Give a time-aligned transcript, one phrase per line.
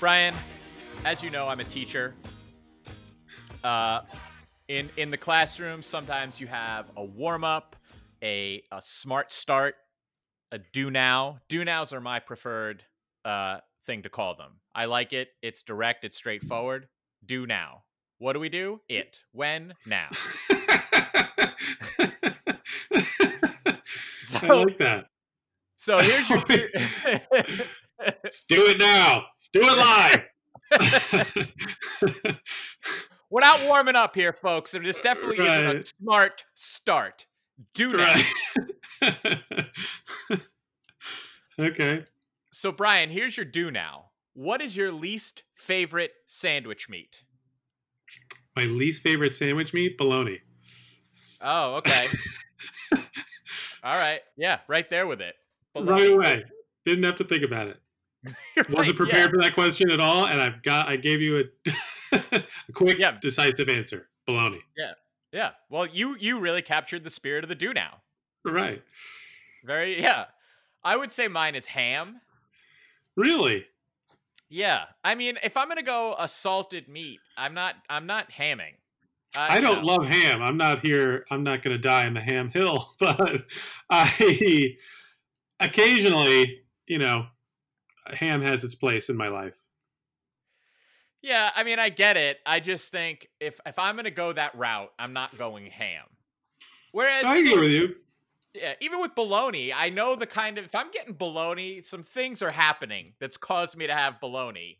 [0.00, 0.34] Brian,
[1.04, 2.14] as you know, I'm a teacher.
[3.62, 4.00] Uh,
[4.68, 7.76] in in the classroom, sometimes you have a warm up,
[8.22, 9.74] a a smart start,
[10.52, 11.40] a do now.
[11.48, 12.84] Do nows are my preferred
[13.24, 14.60] uh, thing to call them.
[14.74, 15.28] I like it.
[15.42, 16.04] It's direct.
[16.04, 16.88] It's straightforward.
[17.26, 17.82] Do now.
[18.20, 18.82] What do we do?
[18.86, 19.22] It.
[19.32, 19.72] When?
[19.86, 20.10] Now.
[20.50, 21.54] I
[24.46, 25.06] like that.
[25.78, 26.40] So here's your.
[27.98, 29.24] Let's do it now.
[29.32, 30.20] Let's do it live.
[33.30, 34.72] We're not warming up here, folks.
[34.72, 37.24] There just definitely isn't a smart start.
[37.72, 38.22] Do now.
[39.00, 39.38] right.
[41.58, 42.04] okay.
[42.52, 44.10] So, Brian, here's your do now.
[44.34, 47.22] What is your least favorite sandwich meat?
[48.56, 50.40] My least favorite sandwich meat, bologna.
[51.40, 52.08] Oh, okay.
[53.82, 54.20] All right.
[54.36, 55.34] Yeah, right there with it.
[55.74, 56.44] Right away.
[56.84, 57.80] Didn't have to think about it.
[58.56, 59.30] Wasn't right, prepared yeah.
[59.30, 61.72] for that question at all, and I've got I gave you a,
[62.32, 62.42] a
[62.74, 63.16] quick, Yeah.
[63.18, 64.08] decisive answer.
[64.26, 64.60] Bologna.
[64.76, 64.92] Yeah.
[65.32, 65.50] Yeah.
[65.70, 68.02] Well, you you really captured the spirit of the do now.
[68.44, 68.82] Right.
[69.64, 70.26] Very yeah.
[70.84, 72.20] I would say mine is ham.
[73.16, 73.66] Really?
[74.50, 74.84] Yeah.
[75.02, 78.74] I mean, if I'm gonna go a salted meat, I'm not I'm not hamming.
[79.36, 79.94] Uh, I don't know.
[79.94, 80.42] love ham.
[80.42, 81.24] I'm not here.
[81.30, 83.42] I'm not going to die in the ham hill, but
[83.88, 84.76] I
[85.60, 87.26] occasionally, you know,
[88.06, 89.54] ham has its place in my life.
[91.22, 92.38] Yeah, I mean, I get it.
[92.46, 96.04] I just think if if I'm gonna go that route, I'm not going ham.
[96.92, 97.94] Whereas, I agree with you.
[98.54, 102.42] Yeah, even with baloney, I know the kind of if I'm getting baloney, some things
[102.42, 104.78] are happening that's caused me to have baloney.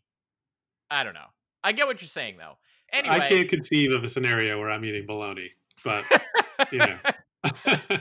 [0.90, 1.28] I don't know.
[1.62, 2.56] I get what you're saying though.
[2.92, 5.50] Anyway, I can't conceive of a scenario where I'm eating baloney,
[5.84, 6.04] but
[6.72, 6.98] you know.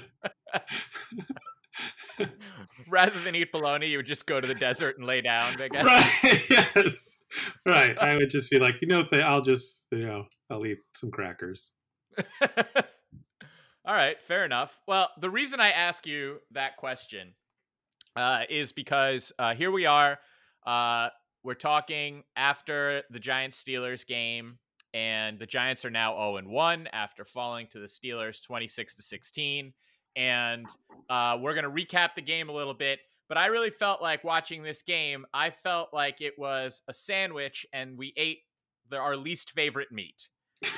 [2.90, 5.62] rather than eat baloney, you would just go to the desert and lay down.
[5.62, 5.86] I guess.
[5.86, 6.42] right.
[6.76, 7.20] Yes.
[7.66, 7.98] Right.
[8.00, 11.74] I would just be like, you know, I'll just, you know, I'll eat some crackers.
[13.86, 14.80] All right, fair enough.
[14.88, 17.34] Well, the reason I ask you that question
[18.16, 20.20] uh, is because uh, here we are.
[20.66, 21.10] Uh,
[21.44, 24.60] we're talking after the Giants Steelers game,
[24.94, 29.02] and the Giants are now 0 and 1 after falling to the Steelers 26 to
[29.02, 29.74] 16.
[30.16, 30.68] And
[31.10, 33.00] uh, we're going to recap the game a little bit.
[33.30, 37.66] But I really felt like watching this game, I felt like it was a sandwich,
[37.72, 38.40] and we ate
[38.90, 40.28] the, our least favorite meat.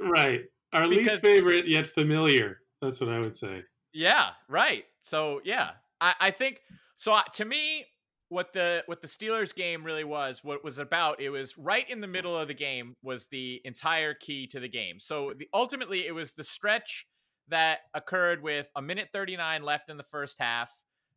[0.00, 0.40] right.
[0.72, 2.58] Our Because- least favorite yet familiar.
[2.80, 3.62] That's what I would say.
[3.92, 4.84] Yeah, right.
[5.02, 5.70] So yeah,
[6.00, 6.60] I, I think
[6.96, 7.12] so.
[7.12, 7.84] uh, To me,
[8.30, 11.88] what the what the Steelers game really was, what it was about, it was right
[11.88, 14.98] in the middle of the game was the entire key to the game.
[14.98, 17.06] So the ultimately, it was the stretch
[17.48, 20.72] that occurred with a minute thirty nine left in the first half.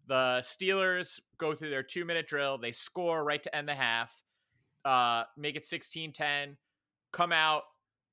[0.08, 2.58] The Steelers go through their two minute drill.
[2.58, 4.22] They score right to end the half,
[4.86, 6.58] uh, make it 16 10,
[7.12, 7.64] come out.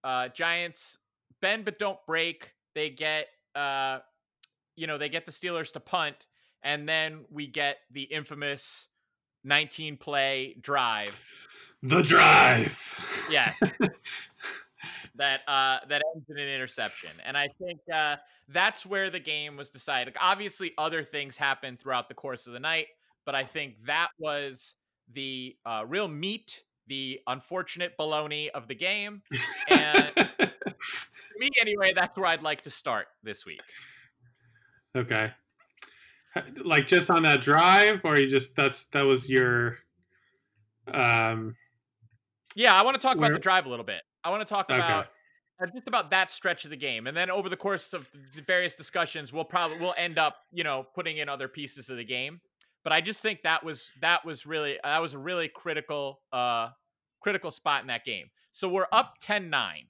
[0.03, 0.99] Uh, Giants
[1.41, 2.55] bend but don't break.
[2.75, 3.99] They get, uh,
[4.75, 6.17] you know, they get the Steelers to punt,
[6.63, 8.89] and then we get the infamous
[9.45, 11.27] 19 play drive.
[11.83, 13.27] The drive.
[13.31, 13.53] Yeah.
[15.17, 17.11] that uh that ends in an interception.
[17.25, 18.17] And I think uh
[18.49, 20.15] that's where the game was decided.
[20.21, 22.87] Obviously other things happened throughout the course of the night,
[23.27, 24.75] but I think that was
[25.15, 29.23] the uh real meat, the unfortunate baloney of the game.
[29.69, 30.55] And to
[31.39, 33.61] me anyway, that's where I'd like to start this week.
[34.97, 35.33] okay.
[36.65, 39.79] Like just on that drive, or you just that's that was your
[40.93, 41.57] um
[42.55, 44.03] Yeah, I want to talk about the drive a little bit.
[44.25, 44.77] I want to talk Okay.
[44.79, 45.07] about
[45.63, 48.43] uh, just about that stretch of the game, and then over the course of the
[48.43, 52.05] various discussions, we'll probably we'll end up, you know, putting in other pieces of the
[52.05, 52.41] game.
[52.85, 56.71] But I just think that was that was really that was a really critical uh
[57.21, 58.27] critical spot in that game.
[58.51, 59.87] So we're up 10-9.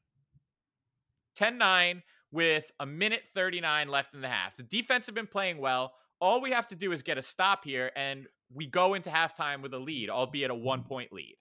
[1.38, 4.56] 10-9 with a minute 39 left in the half.
[4.56, 5.94] The defense have been playing well.
[6.20, 9.62] All we have to do is get a stop here, and we go into halftime
[9.62, 11.36] with a lead, albeit a one point lead.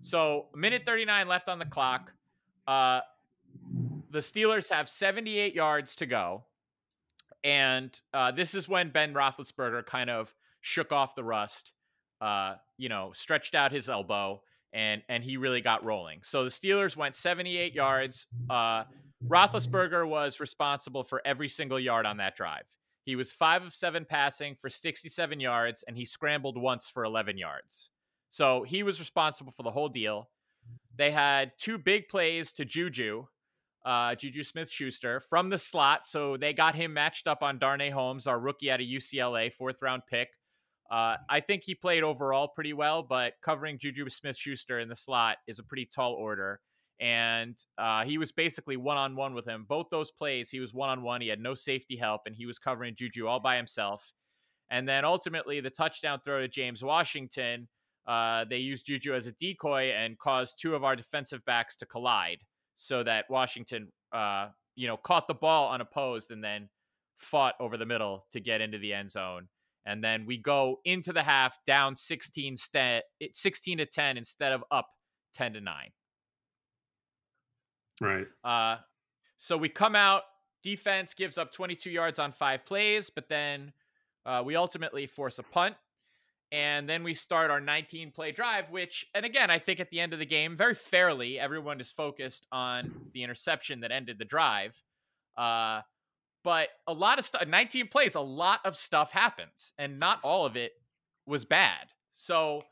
[0.00, 2.12] So, minute 39 left on the clock.
[2.66, 3.00] Uh,
[4.10, 6.44] the Steelers have 78 yards to go.
[7.48, 11.72] And uh, this is when Ben Roethlisberger kind of shook off the rust,
[12.20, 14.42] uh, you know, stretched out his elbow,
[14.74, 16.20] and and he really got rolling.
[16.24, 18.26] So the Steelers went 78 yards.
[18.50, 18.84] Uh,
[19.26, 22.64] Roethlisberger was responsible for every single yard on that drive.
[23.06, 27.38] He was five of seven passing for 67 yards, and he scrambled once for 11
[27.38, 27.88] yards.
[28.28, 30.28] So he was responsible for the whole deal.
[30.94, 33.26] they had two big plays to Juju,
[33.84, 36.06] uh, Juju Smith Schuster from the slot.
[36.06, 39.80] So they got him matched up on Darnay Holmes, our rookie out of UCLA, fourth
[39.82, 40.28] round pick.
[40.90, 44.96] Uh, I think he played overall pretty well, but covering Juju Smith Schuster in the
[44.96, 46.60] slot is a pretty tall order.
[47.00, 49.66] And uh, he was basically one on one with him.
[49.68, 51.20] Both those plays, he was one on one.
[51.20, 54.12] He had no safety help, and he was covering Juju all by himself.
[54.70, 57.68] And then ultimately, the touchdown throw to James Washington,
[58.06, 61.86] uh, they used Juju as a decoy and caused two of our defensive backs to
[61.86, 62.38] collide
[62.80, 66.68] so that Washington, uh, you know, caught the ball unopposed and then
[67.16, 69.48] fought over the middle to get into the end zone.
[69.84, 73.02] And then we go into the half down 16, st-
[73.32, 74.86] 16 to 10 instead of up
[75.34, 75.74] 10 to 9.
[78.00, 78.26] Right.
[78.44, 78.76] Uh,
[79.36, 80.22] so we come out,
[80.62, 83.72] defense gives up 22 yards on five plays, but then
[84.24, 85.74] uh, we ultimately force a punt.
[86.50, 90.00] And then we start our 19 play drive, which, and again, I think at the
[90.00, 94.24] end of the game, very fairly, everyone is focused on the interception that ended the
[94.24, 94.82] drive.
[95.36, 95.82] Uh,
[96.42, 100.46] but a lot of stuff, 19 plays, a lot of stuff happens, and not all
[100.46, 100.72] of it
[101.26, 101.88] was bad.
[102.14, 102.62] So,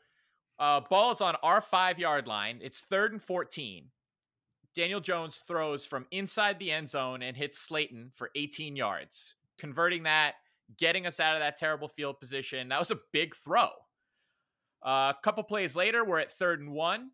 [0.58, 2.60] uh, ball is on our five yard line.
[2.62, 3.90] It's third and 14.
[4.74, 10.04] Daniel Jones throws from inside the end zone and hits Slayton for 18 yards, converting
[10.04, 10.34] that,
[10.78, 12.68] getting us out of that terrible field position.
[12.68, 13.68] That was a big throw.
[14.84, 17.10] Uh, a couple plays later, we're at third and one,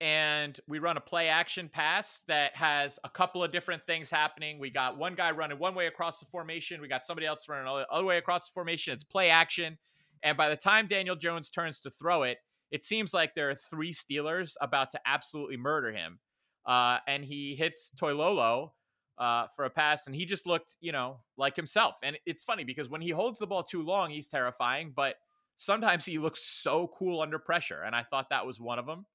[0.00, 4.58] and we run a play action pass that has a couple of different things happening.
[4.58, 7.64] We got one guy running one way across the formation, we got somebody else running
[7.64, 8.92] the other way across the formation.
[8.92, 9.78] It's play action.
[10.22, 12.38] And by the time Daniel Jones turns to throw it,
[12.70, 16.18] it seems like there are three Steelers about to absolutely murder him
[16.66, 18.70] uh, and he hits Toilolo
[19.18, 21.96] uh, for a pass, and he just looked, you know, like himself.
[22.02, 25.16] And it's funny because when he holds the ball too long, he's terrifying, but
[25.56, 29.06] sometimes he looks so cool under pressure, and I thought that was one of them.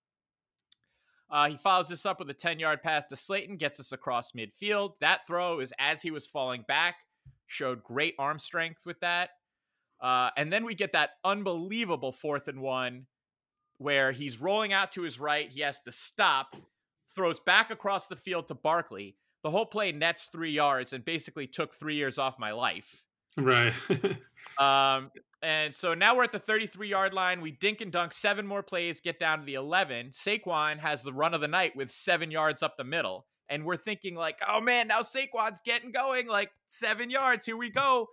[1.31, 4.31] Uh, he follows this up with a 10 yard pass to Slayton, gets us across
[4.31, 4.93] midfield.
[4.99, 6.95] That throw is as he was falling back,
[7.45, 9.29] showed great arm strength with that.
[10.01, 13.05] Uh, and then we get that unbelievable fourth and one
[13.77, 15.49] where he's rolling out to his right.
[15.49, 16.55] He has to stop
[17.13, 19.15] throws back across the field to Barkley.
[19.43, 23.03] The whole play nets three yards and basically took three years off my life.
[23.37, 23.73] Right.
[24.59, 27.41] um, and so now we're at the 33 yard line.
[27.41, 30.09] We dink and dunk seven more plays, get down to the 11.
[30.09, 33.25] Saquon has the run of the night with seven yards up the middle.
[33.47, 37.45] And we're thinking, like, oh man, now Saquon's getting going, like seven yards.
[37.45, 38.09] Here we go.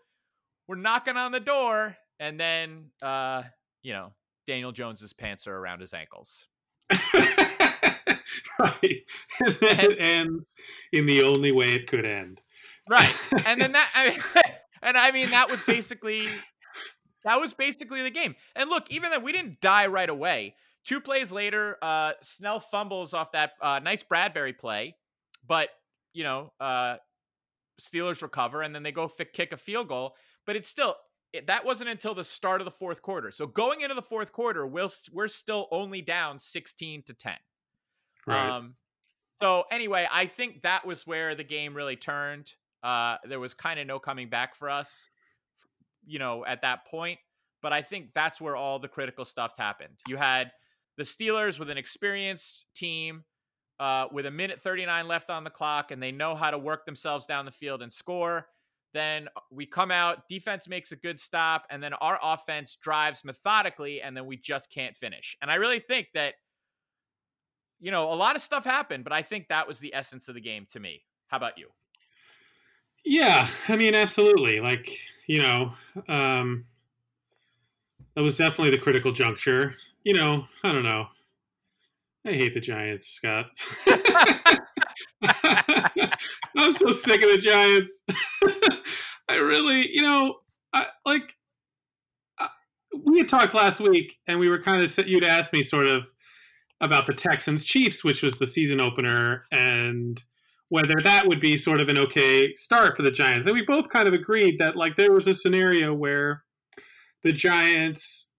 [0.67, 1.97] We're knocking on the door.
[2.19, 3.43] And then, uh,
[3.83, 4.13] you know,
[4.47, 6.47] Daniel Jones's pants are around his ankles.
[8.59, 9.03] right.
[9.41, 10.53] And then it ends
[10.93, 12.43] in the only way it could end.
[12.89, 13.15] Right.
[13.47, 14.21] And then that, I mean,
[14.83, 16.29] and I mean, that was basically,
[17.25, 18.35] that was basically the game.
[18.55, 20.55] And look, even though we didn't die right away,
[20.85, 24.97] two plays later, uh, Snell fumbles off that uh, nice Bradberry play,
[25.47, 25.69] but,
[26.13, 26.97] you know, uh,
[27.81, 30.15] Steelers recover and then they go f- kick a field goal.
[30.47, 30.95] But it's still,
[31.33, 33.31] it, that wasn't until the start of the fourth quarter.
[33.31, 37.35] So going into the fourth quarter, we'll, we're still only down 16 to 10.
[38.27, 38.51] Right.
[38.51, 38.75] Um,
[39.41, 42.53] so anyway, I think that was where the game really turned.
[42.83, 45.09] Uh, there was kind of no coming back for us,
[46.07, 47.19] you know, at that point.
[47.63, 49.95] But I think that's where all the critical stuff happened.
[50.09, 50.53] You had
[50.97, 53.25] the Steelers with an experienced team
[53.81, 56.87] uh, with a minute 39 left on the clock, and they know how to work
[56.87, 58.47] themselves down the field and score.
[58.95, 64.01] Then we come out, defense makes a good stop, and then our offense drives methodically,
[64.01, 65.37] and then we just can't finish.
[65.43, 66.35] And I really think that
[67.81, 70.35] you know, a lot of stuff happened, but I think that was the essence of
[70.35, 71.03] the game to me.
[71.29, 71.69] How about you?
[73.05, 74.61] Yeah, I mean, absolutely.
[74.61, 75.73] Like, you know,
[76.09, 76.65] um,
[78.15, 79.75] that was definitely the critical juncture.
[80.05, 81.07] You know, I don't know.
[82.27, 83.47] I hate the Giants, Scott.
[86.57, 88.01] I'm so sick of the Giants.
[89.29, 90.37] I really, you know,
[90.73, 91.35] I, like
[92.39, 92.49] I,
[93.05, 96.11] we had talked last week, and we were kind of you'd asked me sort of
[96.81, 100.23] about the Texans Chiefs, which was the season opener, and
[100.69, 103.47] whether that would be sort of an okay start for the Giants.
[103.47, 106.43] And we both kind of agreed that like there was a scenario where
[107.23, 108.31] the Giants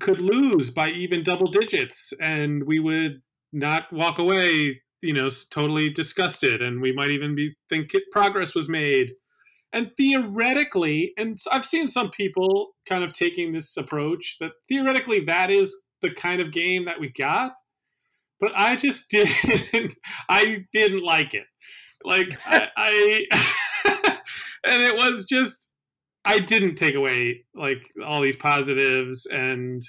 [0.00, 5.88] could lose by even double digits and we would not walk away, you know, totally
[5.88, 9.12] disgusted and we might even be think progress was made.
[9.72, 15.50] And theoretically, and I've seen some people kind of taking this approach that theoretically that
[15.50, 17.52] is the kind of game that we got
[18.40, 19.94] but I just didn't.
[20.28, 21.46] I didn't like it.
[22.04, 23.26] Like I, I
[24.66, 25.70] and it was just
[26.24, 29.82] I didn't take away like all these positives and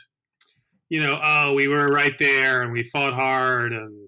[0.88, 4.08] you know oh we were right there and we fought hard and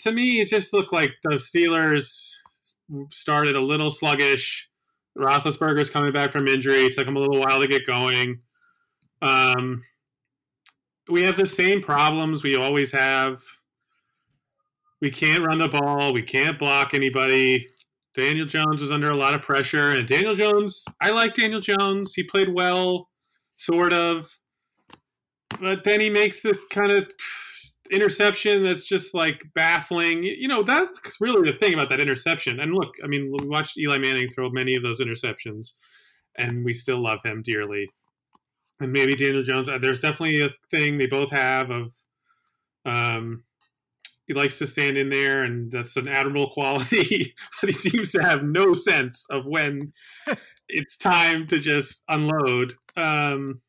[0.00, 2.32] to me, it just looked like the Steelers
[3.10, 4.68] started a little sluggish.
[5.18, 6.86] Roethlisberger's coming back from injury.
[6.86, 8.40] It took him a little while to get going.
[9.22, 9.82] Um,
[11.10, 13.42] we have the same problems we always have.
[15.00, 16.12] We can't run the ball.
[16.12, 17.66] We can't block anybody.
[18.16, 22.12] Daniel Jones was under a lot of pressure, and Daniel Jones, I like Daniel Jones.
[22.14, 23.08] He played well,
[23.56, 24.28] sort of,
[25.60, 27.10] but then he makes the kind of
[27.90, 30.24] interception that's just like baffling.
[30.24, 32.60] You know, that's really the thing about that interception.
[32.60, 35.74] And look, I mean, we watched Eli Manning throw many of those interceptions,
[36.36, 37.88] and we still love him dearly.
[38.80, 39.68] And maybe Daniel Jones.
[39.68, 41.94] uh, There's definitely a thing they both have of,
[42.86, 43.44] um,
[44.26, 47.34] he likes to stand in there, and that's an admirable quality.
[47.60, 49.92] but he seems to have no sense of when
[50.68, 52.74] it's time to just unload.
[52.96, 53.60] Um,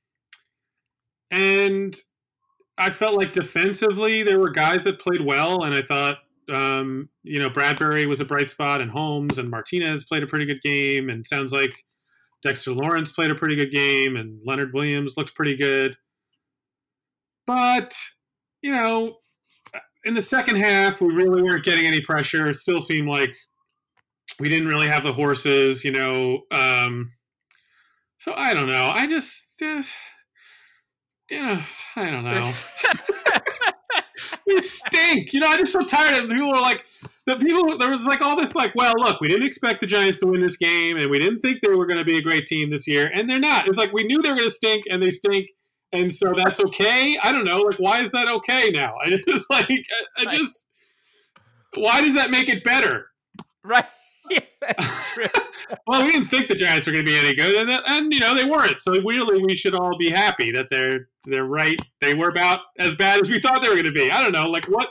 [1.29, 1.95] and
[2.77, 6.17] I felt like defensively there were guys that played well, and I thought
[6.51, 10.45] um, you know Bradberry was a bright spot, and Holmes and Martinez played a pretty
[10.45, 11.83] good game, and sounds like
[12.43, 15.95] Dexter Lawrence played a pretty good game, and Leonard Williams looked pretty good.
[17.45, 17.93] But
[18.61, 19.17] you know,
[20.05, 22.49] in the second half, we really weren't getting any pressure.
[22.49, 23.35] It still seemed like
[24.39, 26.41] we didn't really have the horses, you know.
[26.51, 27.11] Um,
[28.17, 28.91] so I don't know.
[28.93, 29.61] I just.
[29.61, 29.83] Uh,
[31.29, 31.63] yeah,
[31.95, 32.53] I don't know.
[34.47, 35.33] we stink.
[35.33, 36.83] You know, I'm just so tired of people are like
[37.25, 40.19] the people there was like all this like, well, look, we didn't expect the Giants
[40.19, 42.69] to win this game and we didn't think they were gonna be a great team
[42.69, 43.67] this year, and they're not.
[43.67, 45.47] It's like we knew they were gonna stink and they stink,
[45.91, 47.17] and so that's okay.
[47.21, 48.95] I don't know, like why is that okay now?
[49.03, 49.69] I just like
[50.17, 50.65] I, I just
[51.77, 53.07] why does that make it better?
[53.63, 53.85] Right.
[54.29, 55.27] Yeah.
[55.87, 58.19] Well, we didn't think the Giants were going to be any good, and, and you
[58.19, 58.79] know they weren't.
[58.79, 61.79] So really, we should all be happy that they're they're right.
[62.01, 64.11] They were about as bad as we thought they were going to be.
[64.11, 64.89] I don't know, like what,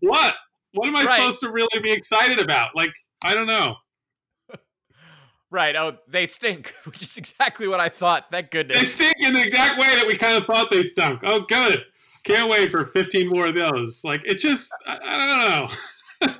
[0.00, 0.34] what,
[0.72, 1.16] what am I Right.
[1.16, 2.74] supposed to really be excited about?
[2.74, 3.76] Like I don't know.
[5.50, 5.76] right.
[5.76, 8.26] Oh, they stink, which is exactly what I thought.
[8.32, 8.78] Thank goodness.
[8.78, 11.20] They stink in the exact way that we kind of thought they stunk.
[11.24, 11.84] Oh, good.
[12.24, 14.02] Can't wait for 15 more of those.
[14.04, 15.26] Like it just, I, I
[16.20, 16.34] don't know.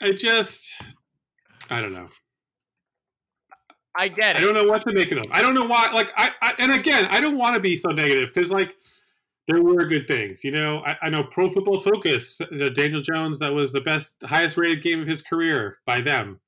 [0.00, 0.80] I just,
[1.70, 2.08] I don't know.
[3.96, 4.42] I get it.
[4.42, 5.30] I don't know what to make of them.
[5.32, 5.90] I don't know why.
[5.92, 8.76] Like, I, I and again, I don't want to be so negative because, like,
[9.48, 10.44] there were good things.
[10.44, 14.22] You know, I, I know Pro Football Focus, uh, Daniel Jones, that was the best,
[14.24, 16.38] highest rated game of his career by them.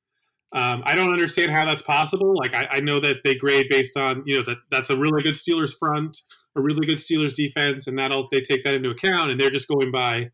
[0.53, 2.37] Um, I don't understand how that's possible.
[2.37, 5.23] Like, I, I know that they grade based on, you know, that that's a really
[5.23, 6.19] good Steelers front,
[6.57, 9.67] a really good Steelers defense, and that'll they take that into account, and they're just
[9.67, 10.31] going by,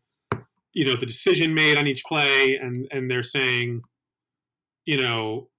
[0.77, 3.81] you know, the decision made on each play, and and they're saying,
[4.85, 5.49] you know,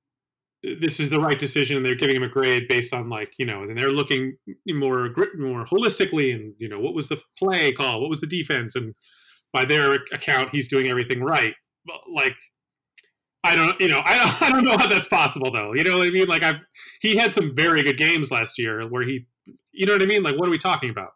[0.81, 3.47] this is the right decision and they're giving him a grade based on like you
[3.47, 4.37] know and they're looking
[4.69, 8.01] more more holistically and you know what was the play call?
[8.01, 8.77] What was the defense?
[8.77, 8.95] And
[9.53, 11.55] by their account he's doing everything right.
[11.85, 12.37] But like
[13.45, 15.75] i don't you know i don't, I don't know how that's possible though.
[15.75, 16.29] You know what i mean?
[16.29, 16.61] Like i've
[17.01, 19.27] he had some very good games last year where he
[19.73, 20.23] you know what i mean?
[20.23, 21.11] Like what are we talking about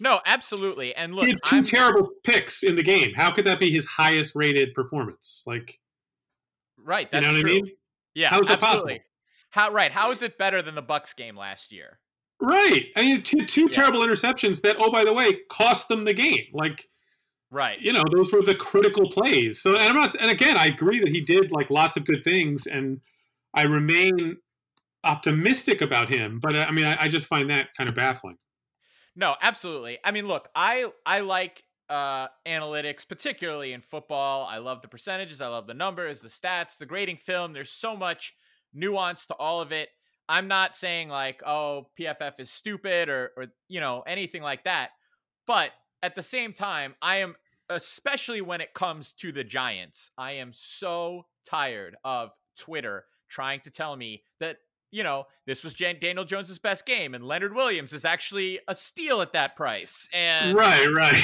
[0.00, 0.94] No, absolutely.
[0.94, 3.70] And look, he had 2 I'm, terrible picks in the game how could that be
[3.70, 5.78] his highest rated performance like
[6.82, 7.08] right.
[7.12, 7.50] you know what true.
[7.50, 7.70] i mean
[8.14, 8.30] Yeah.
[8.30, 8.96] How is that possible?
[9.50, 9.92] How right?
[9.92, 11.98] How is it better than the Bucks game last year?
[12.40, 12.86] Right.
[12.96, 13.68] I mean, two, two Yeah.
[13.68, 16.46] terrible interceptions that, oh, by the way, cost them the game.
[16.52, 16.88] Like,
[17.50, 17.78] Right.
[17.80, 19.60] you know, those were the critical plays.
[19.60, 22.24] So, and I'm not, and again, I agree that he did like lots of good
[22.24, 23.00] things, and
[23.54, 24.38] I remain
[25.04, 26.40] optimistic about him.
[26.40, 28.38] But uh, I mean, I, I just find that kind of baffling.
[29.16, 29.98] No, absolutely.
[30.04, 34.46] I mean, look, I I like uh analytics, particularly in football.
[34.46, 37.52] I love the percentages, I love the numbers, the stats, the grading film.
[37.52, 38.34] There's so much
[38.74, 39.88] nuance to all of it.
[40.28, 44.90] I'm not saying like, oh, PFF is stupid or or you know, anything like that.
[45.46, 45.70] But
[46.02, 47.36] at the same time, I am
[47.70, 53.70] especially when it comes to the Giants, I am so tired of Twitter trying to
[53.70, 54.58] tell me that
[54.96, 58.74] you know, this was Jan- Daniel Jones's best game, and Leonard Williams is actually a
[58.74, 60.08] steal at that price.
[60.10, 61.22] And right, right.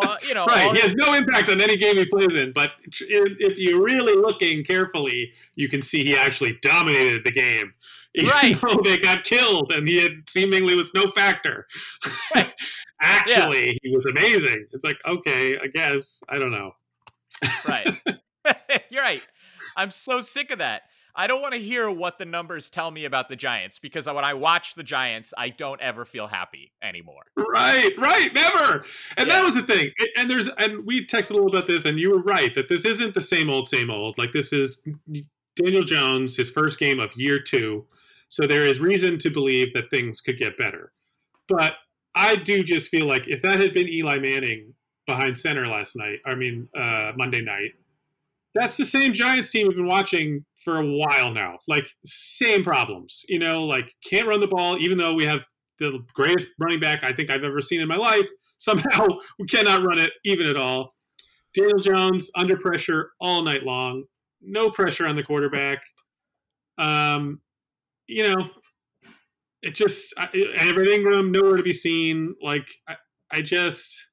[0.00, 0.72] uh, you know, right.
[0.76, 4.62] He has no impact on any game he plays in, but if you're really looking
[4.64, 7.72] carefully, you can see he actually dominated the game.
[8.14, 8.60] Even Right.
[8.60, 11.66] though they got killed and he had seemingly was no factor.
[12.32, 12.54] Right.
[13.02, 14.66] actually, he was amazing.
[14.70, 16.22] It's like, okay, I guess.
[16.28, 16.70] I don't know.
[17.66, 17.88] right.
[18.88, 19.22] You're right.
[19.76, 20.82] I'm so sick of that.
[21.16, 24.24] I don't want to hear what the numbers tell me about the Giants because when
[24.24, 27.22] I watch the Giants, I don't ever feel happy anymore.
[27.36, 28.84] Right, right, never.
[29.16, 29.90] And that was the thing.
[29.98, 32.68] And- And there's and we texted a little about this, and you were right that
[32.68, 34.16] this isn't the same old, same old.
[34.18, 34.82] Like this is
[35.56, 37.84] Daniel Jones, his first game of year two.
[38.28, 40.92] So there is reason to believe that things could get better.
[41.48, 41.74] But
[42.14, 44.74] I do just feel like if that had been Eli Manning,
[45.06, 46.18] behind center last night.
[46.24, 47.72] I mean, uh, Monday night.
[48.54, 51.58] That's the same Giants team we've been watching for a while now.
[51.66, 53.64] Like same problems, you know.
[53.64, 55.44] Like can't run the ball, even though we have
[55.78, 58.28] the greatest running back I think I've ever seen in my life.
[58.58, 59.06] Somehow
[59.38, 60.94] we cannot run it even at all.
[61.54, 64.04] Daniel Jones under pressure all night long.
[64.40, 65.82] No pressure on the quarterback.
[66.78, 67.40] Um,
[68.06, 68.50] you know,
[69.62, 72.34] it just I, Evan Engram nowhere to be seen.
[72.42, 72.96] Like I,
[73.30, 74.10] I just,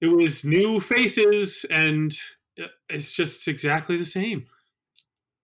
[0.00, 2.12] it was new faces, and
[2.58, 4.46] Uh, it's just exactly the same.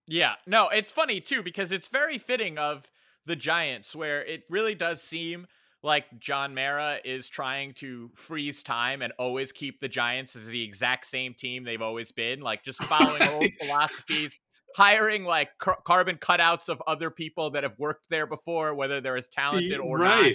[0.07, 2.89] Yeah, no, it's funny too because it's very fitting of
[3.25, 5.47] the Giants, where it really does seem
[5.83, 10.63] like John Mara is trying to freeze time and always keep the Giants as the
[10.63, 14.37] exact same team they've always been, like just following old philosophies,
[14.75, 19.17] hiring like car- carbon cutouts of other people that have worked there before, whether they're
[19.17, 20.21] as talented or right.
[20.21, 20.31] not.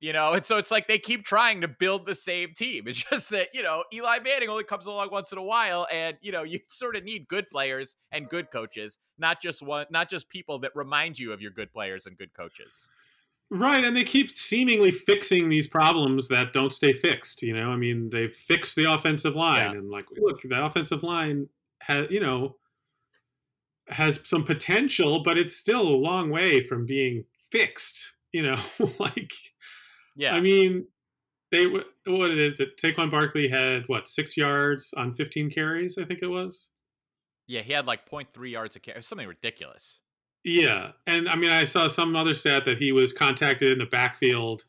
[0.00, 2.88] You know, and so it's like they keep trying to build the same team.
[2.88, 6.16] It's just that, you know, Eli Manning only comes along once in a while and,
[6.22, 10.08] you know, you sort of need good players and good coaches, not just one not
[10.08, 12.88] just people that remind you of your good players and good coaches.
[13.50, 17.70] Right, and they keep seemingly fixing these problems that don't stay fixed, you know?
[17.70, 19.78] I mean, they've fixed the offensive line yeah.
[19.78, 21.48] and like look, the offensive line
[21.82, 22.56] has, you know,
[23.88, 28.56] has some potential, but it's still a long way from being fixed, you know?
[28.98, 29.32] like
[30.16, 30.34] yeah.
[30.34, 30.86] I mean,
[31.52, 32.76] they what is it?
[32.76, 36.70] Saquon Barkley had what six yards on 15 carries, I think it was.
[37.46, 40.00] Yeah, he had like 0.3 yards a carry, something ridiculous.
[40.44, 43.86] Yeah, and I mean, I saw some other stat that he was contacted in the
[43.86, 44.64] backfield.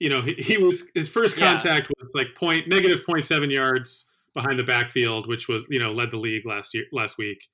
[0.00, 2.04] You know, he, he was his first contact yeah.
[2.04, 6.16] was like point negative 0.7 yards behind the backfield, which was you know led the
[6.16, 7.46] league last year last week.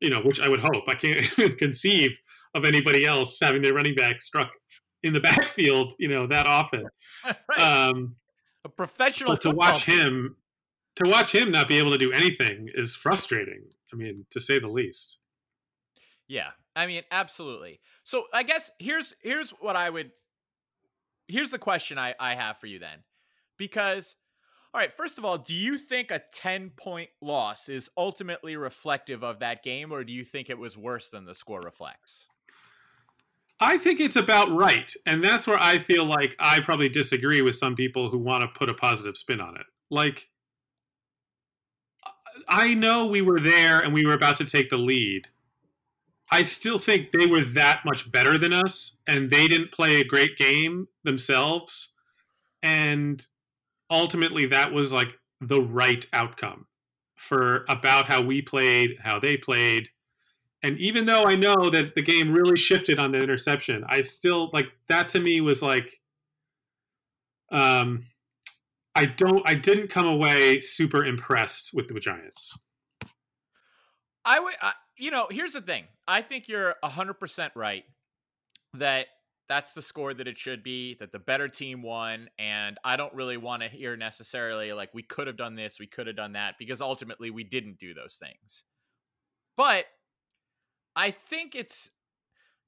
[0.00, 0.84] You know, which I would hope.
[0.86, 2.20] I can't even conceive
[2.54, 4.52] of anybody else having their running back struck
[5.04, 6.88] in the backfield, you know, that often.
[7.24, 7.58] right.
[7.58, 8.16] Um,
[8.64, 9.32] a professional.
[9.32, 9.98] But to watch team.
[9.98, 10.36] him,
[10.96, 13.62] to watch him not be able to do anything is frustrating.
[13.92, 15.18] I mean, to say the least.
[16.26, 17.80] Yeah, I mean, absolutely.
[18.02, 20.10] So I guess here's here's what I would.
[21.28, 23.04] Here's the question I I have for you then,
[23.56, 24.16] because.
[24.72, 29.22] All right, first of all, do you think a 10 point loss is ultimately reflective
[29.22, 32.26] of that game, or do you think it was worse than the score reflects?
[33.60, 34.92] I think it's about right.
[35.06, 38.48] And that's where I feel like I probably disagree with some people who want to
[38.48, 39.66] put a positive spin on it.
[39.90, 40.28] Like,
[42.48, 45.28] I know we were there and we were about to take the lead.
[46.30, 50.04] I still think they were that much better than us and they didn't play a
[50.04, 51.94] great game themselves.
[52.62, 53.24] And
[53.90, 56.66] ultimately, that was like the right outcome
[57.16, 59.90] for about how we played, how they played,
[60.64, 64.48] and even though I know that the game really shifted on the interception, I still
[64.54, 66.00] like that to me was like
[67.52, 68.06] um
[68.94, 72.58] I don't I didn't come away super impressed with the Giants.
[74.24, 74.54] I would
[74.96, 75.84] you know, here's the thing.
[76.08, 77.84] I think you're 100% right
[78.74, 79.06] that
[79.50, 83.12] that's the score that it should be that the better team won and I don't
[83.12, 86.32] really want to hear necessarily like we could have done this, we could have done
[86.32, 88.64] that because ultimately we didn't do those things.
[89.58, 89.84] But
[90.96, 91.90] I think it's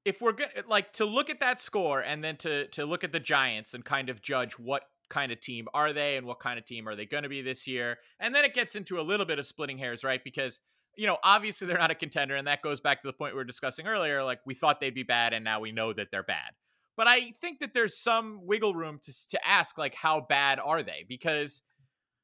[0.05, 3.12] if we're going like to look at that score and then to to look at
[3.12, 6.59] the Giants and kind of judge what kind of team are they and what kind
[6.59, 7.99] of team are they going to be this year.
[8.19, 10.23] And then it gets into a little bit of splitting hairs, right?
[10.23, 10.61] Because
[10.97, 13.39] you know, obviously they're not a contender and that goes back to the point we
[13.39, 16.23] were discussing earlier like we thought they'd be bad and now we know that they're
[16.23, 16.53] bad.
[16.97, 20.83] But I think that there's some wiggle room to to ask like how bad are
[20.83, 21.05] they?
[21.07, 21.62] Because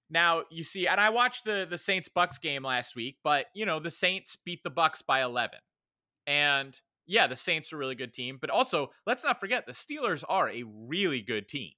[0.09, 3.67] now you see, and I watched the the Saints Bucks game last week, but you
[3.67, 5.59] know the Saints beat the Bucks by 11.
[6.27, 9.73] And yeah, the Saints are a really good team, but also let's not forget the
[9.73, 11.73] Steelers are a really good team.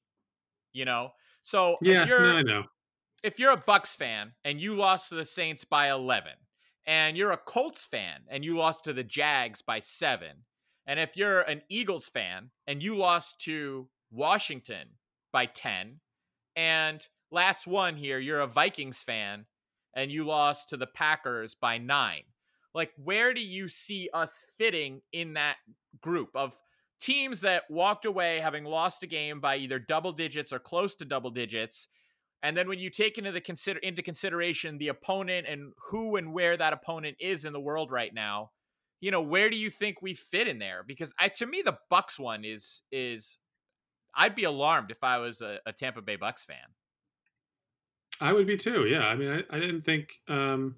[0.72, 1.10] You know,
[1.42, 2.62] so yeah, if you're, no, I know.
[3.22, 6.32] If you're a Bucks fan and you lost to the Saints by 11,
[6.86, 10.44] and you're a Colts fan and you lost to the Jags by seven,
[10.86, 14.88] and if you're an Eagles fan and you lost to Washington
[15.32, 16.00] by 10,
[16.56, 19.46] and last one here, you're a Vikings fan
[19.94, 22.24] and you lost to the Packers by nine
[22.74, 25.56] like where do you see us fitting in that
[26.00, 26.56] group of
[27.00, 31.04] teams that walked away having lost a game by either double digits or close to
[31.04, 31.88] double digits?
[32.42, 36.32] And then when you take into the consider into consideration the opponent and who and
[36.32, 38.50] where that opponent is in the world right now
[39.04, 40.82] you know where do you think we fit in there?
[40.82, 43.36] Because I, to me the bucks one is is
[44.16, 46.56] i'd be alarmed if i was a, a tampa bay bucks fan.
[48.18, 49.06] I would be too yeah.
[49.06, 50.76] I mean i, I didn't think um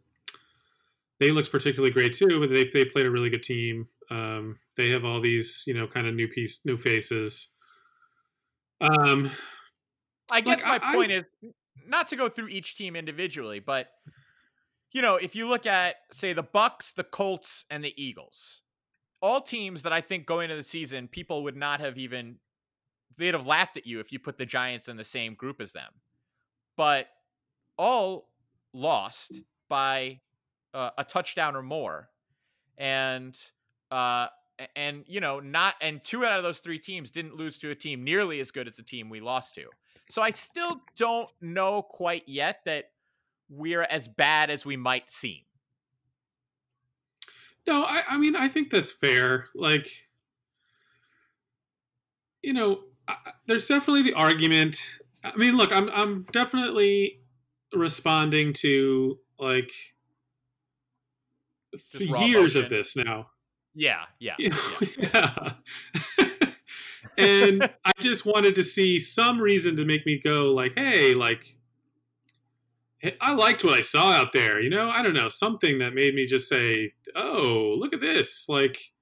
[1.21, 2.41] they looked particularly great too.
[2.41, 3.89] But they they played a really good team.
[4.11, 7.49] Um, they have all these you know kind of new piece new faces.
[8.81, 9.31] Um,
[10.31, 11.25] I guess Like, my I- point is
[11.87, 13.89] not to go through each team individually, but
[14.93, 18.63] you know, if you look at say the Bucks, the Colts, and the Eagles,
[19.21, 22.37] all teams that I think going into the season, people would not have even
[23.19, 25.73] they'd have laughed at you if you put the Giants in the same group as
[25.73, 25.91] them.
[26.77, 27.07] But
[27.79, 28.29] all
[28.75, 30.21] lost by
[30.77, 32.11] uh, a touchdown or more.
[32.77, 33.37] And
[33.91, 34.27] uh
[34.75, 37.75] and you know, not and two out of those three teams didn't lose to a
[37.75, 39.69] team nearly as good as the team we lost to.
[40.11, 42.91] So I still don't know quite yet that
[43.49, 45.41] we're as bad as we might seem.
[47.67, 49.47] No, I, I mean, I think that's fair.
[49.55, 49.91] Like,
[52.43, 54.79] you know, I, there's definitely the argument.
[55.25, 57.21] I mean, look, I'm I'm definitely
[57.75, 59.73] responding to like
[61.99, 63.29] years of this now.
[63.75, 64.35] Yeah, yeah.
[64.39, 64.59] You know,
[64.99, 65.53] yeah.
[66.19, 66.49] yeah.
[67.19, 71.57] and I just wanted to see some reason to make me go like, hey, like
[73.21, 74.91] I liked what I saw out there, you know?
[74.91, 78.93] I don't know, something that made me just say, "Oh, look at this." Like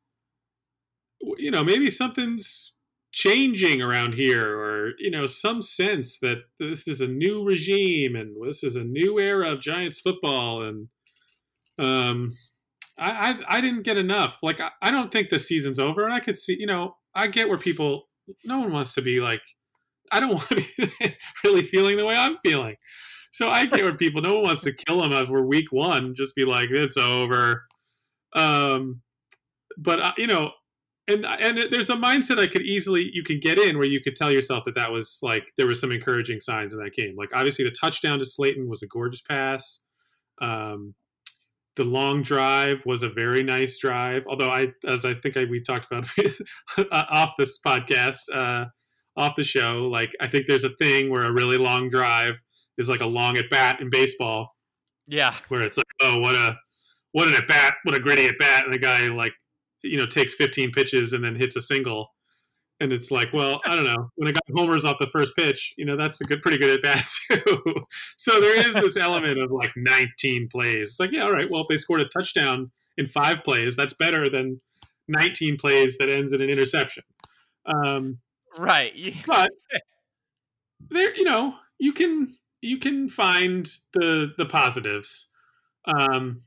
[1.39, 2.77] you know, maybe something's
[3.13, 8.35] changing around here or, you know, some sense that this is a new regime and
[8.47, 10.89] this is a new era of Giants football and
[11.79, 12.37] um
[12.99, 14.39] I, I I didn't get enough.
[14.43, 17.27] Like I, I don't think the season's over, and I could see, you know, I
[17.27, 18.09] get where people.
[18.45, 19.43] No one wants to be like.
[20.13, 22.77] I don't want to be really feeling the way I'm feeling.
[23.33, 24.23] So I get where people.
[24.23, 26.15] No one wants to kill them over week one.
[26.15, 27.67] Just be like, it's over.
[28.35, 29.03] Um,
[29.77, 30.53] but uh, you know,
[31.09, 34.17] and and there's a mindset I could easily you can get in where you could
[34.17, 37.15] tell yourself that that was like there was some encouraging signs in that game.
[37.17, 39.81] Like obviously the touchdown to Slayton was a gorgeous pass.
[40.41, 40.95] Um,
[41.77, 44.25] the long drive was a very nice drive.
[44.29, 46.09] Although I, as I think I, we talked about
[46.79, 48.67] uh, off this podcast, uh,
[49.17, 52.41] off the show, like I think there's a thing where a really long drive
[52.79, 54.55] is like a long at bat in baseball,
[55.07, 55.35] Yeah.
[55.49, 56.57] where it's like, oh, what a
[57.13, 59.33] what an at bat, what a gritty at bat, and the guy like
[59.83, 62.14] you know takes 15 pitches and then hits a single.
[62.81, 64.11] And it's like, well, I don't know.
[64.17, 66.71] When I got homers off the first pitch, you know, that's a good, pretty good
[66.71, 67.63] at bat too.
[68.17, 70.91] so there is this element of like 19 plays.
[70.91, 71.51] It's like, yeah, all right.
[71.51, 74.59] Well, if they scored a touchdown in five plays, that's better than
[75.09, 77.05] 19 plays that ends in an interception.
[77.67, 78.19] Um,
[78.59, 78.93] Right.
[79.27, 79.51] but
[80.91, 85.31] there, you know, you can you can find the the positives.
[85.87, 86.43] Um,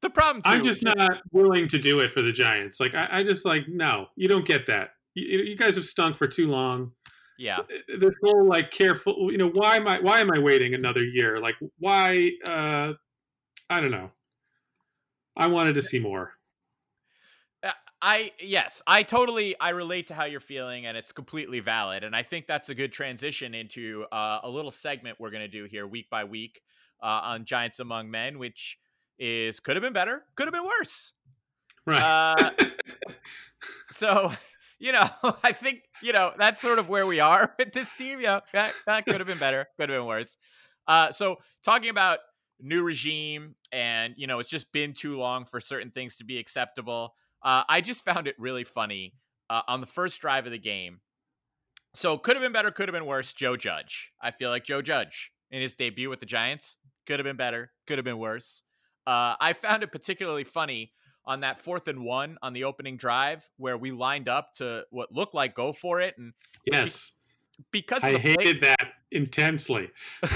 [0.00, 2.80] The problem too, I'm just not willing to do it for the Giants.
[2.80, 4.90] Like I, I just like no, you don't get that.
[5.18, 6.92] You, you guys have stunk for too long.
[7.38, 7.58] Yeah.
[8.00, 11.38] This whole like careful, you know, why am I why am I waiting another year?
[11.40, 12.32] Like why?
[12.46, 12.92] uh
[13.70, 14.10] I don't know.
[15.36, 16.32] I wanted to see more.
[18.00, 22.04] I yes, I totally I relate to how you're feeling, and it's completely valid.
[22.04, 25.64] And I think that's a good transition into uh, a little segment we're gonna do
[25.64, 26.60] here week by week
[27.02, 28.78] uh, on Giants Among Men, which
[29.18, 31.12] is could have been better, could have been worse.
[31.86, 32.00] Right.
[32.00, 32.50] Uh,
[33.90, 34.32] so
[34.78, 35.08] you know,
[35.42, 38.20] I think you know that's sort of where we are with this team.
[38.20, 40.36] Yeah, that, that could have been better, could have been worse.
[40.86, 42.18] Uh, so talking about
[42.60, 46.38] new regime, and you know, it's just been too long for certain things to be
[46.38, 47.14] acceptable.
[47.42, 49.14] Uh, I just found it really funny
[49.50, 51.00] uh, on the first drive of the game.
[51.94, 53.32] So could have been better, could have been worse.
[53.32, 54.10] Joe Judge.
[54.20, 57.72] I feel like Joe Judge in his debut with the Giants could have been better,
[57.86, 58.62] could have been worse.
[59.06, 60.92] Uh, I found it particularly funny
[61.28, 65.12] on that fourth and one on the opening drive where we lined up to what
[65.12, 66.32] looked like go for it, and
[66.64, 67.12] yes.
[67.70, 69.90] because I the play- hated that intensely.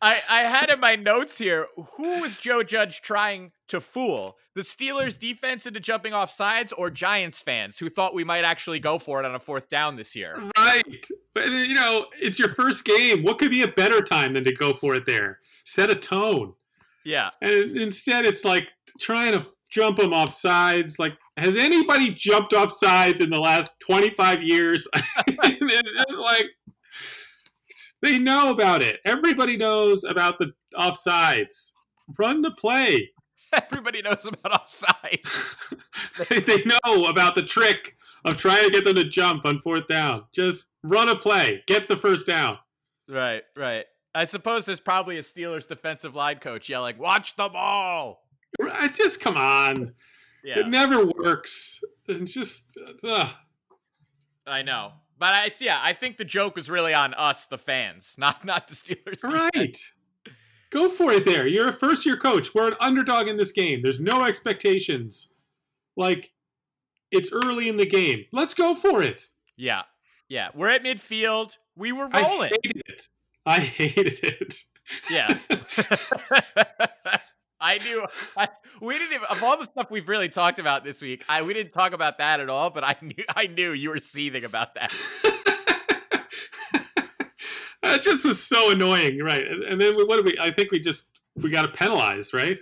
[0.00, 4.36] I, I had in my notes here who was Joe Judge trying to fool?
[4.54, 8.80] The Steelers defense into jumping off sides or Giants fans who thought we might actually
[8.80, 10.42] go for it on a fourth down this year?
[10.58, 10.82] right.
[11.34, 13.22] But you know, it's your first game.
[13.22, 15.38] What could be a better time than to go for it there?
[15.64, 16.54] Set a tone.
[17.04, 17.30] Yeah.
[17.40, 18.68] And instead it's like
[19.00, 20.98] trying to jump them off sides.
[20.98, 24.86] Like, has anybody jumped off sides in the last 25 years?
[25.26, 26.46] it's like
[28.02, 29.00] they know about it.
[29.04, 31.72] Everybody knows about the offsides.
[32.18, 33.10] Run the play.
[33.52, 35.54] Everybody knows about offsides.
[36.28, 39.86] they, they know about the trick of trying to get them to jump on fourth
[39.88, 40.24] down.
[40.32, 42.58] Just run a play, get the first down.
[43.08, 43.84] right, right.
[44.14, 48.24] I suppose there's probably a Steelers defensive line coach yelling, "Watch the ball!"
[48.60, 49.94] Right, Just come on.
[50.44, 51.82] Yeah, It never works.
[52.08, 53.28] And just ugh.
[54.46, 55.80] I know, but I, it's yeah.
[55.82, 59.20] I think the joke was really on us, the fans, not not the Steelers.
[59.22, 59.24] defense.
[59.54, 59.78] right.
[60.70, 61.46] Go for it there.
[61.46, 62.54] You're a first year coach.
[62.54, 63.80] We're an underdog in this game.
[63.82, 65.28] There's no expectations.
[65.96, 66.32] Like
[67.10, 68.24] it's early in the game.
[68.32, 69.28] Let's go for it.
[69.56, 69.82] Yeah.
[70.28, 70.48] Yeah.
[70.54, 71.56] We're at midfield.
[71.76, 72.50] We were I rolling.
[72.64, 73.08] hated it.
[73.46, 74.56] I hated it.
[75.10, 75.38] Yeah.
[77.60, 78.04] I knew
[78.36, 78.48] I,
[78.80, 81.24] we didn't even, of all the stuff we've really talked about this week.
[81.28, 83.98] I we didn't talk about that at all, but I knew I knew you were
[84.00, 84.92] seething about that.
[87.82, 89.44] That just was so annoying, right?
[89.44, 90.36] And, and then we, what did we?
[90.40, 92.58] I think we just we got penalized, right?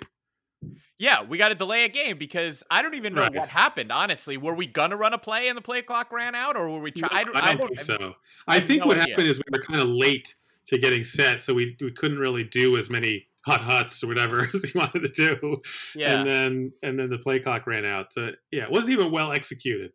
[0.98, 3.34] Yeah, we got to delay a game because I don't even know Right.
[3.34, 3.92] what happened.
[3.92, 6.80] Honestly, were we gonna run a play and the play clock ran out, or were
[6.80, 7.10] we trying?
[7.12, 8.14] I don't, I I don't don't think so.
[8.48, 9.12] I I think no what idea.
[9.12, 10.34] happened is we were kind of late
[10.70, 14.48] to getting set, so we we couldn't really do as many hot huts or whatever
[14.54, 15.60] as we wanted to do.
[15.94, 18.12] Yeah, And then and then the play clock ran out.
[18.12, 19.92] So yeah, it wasn't even well executed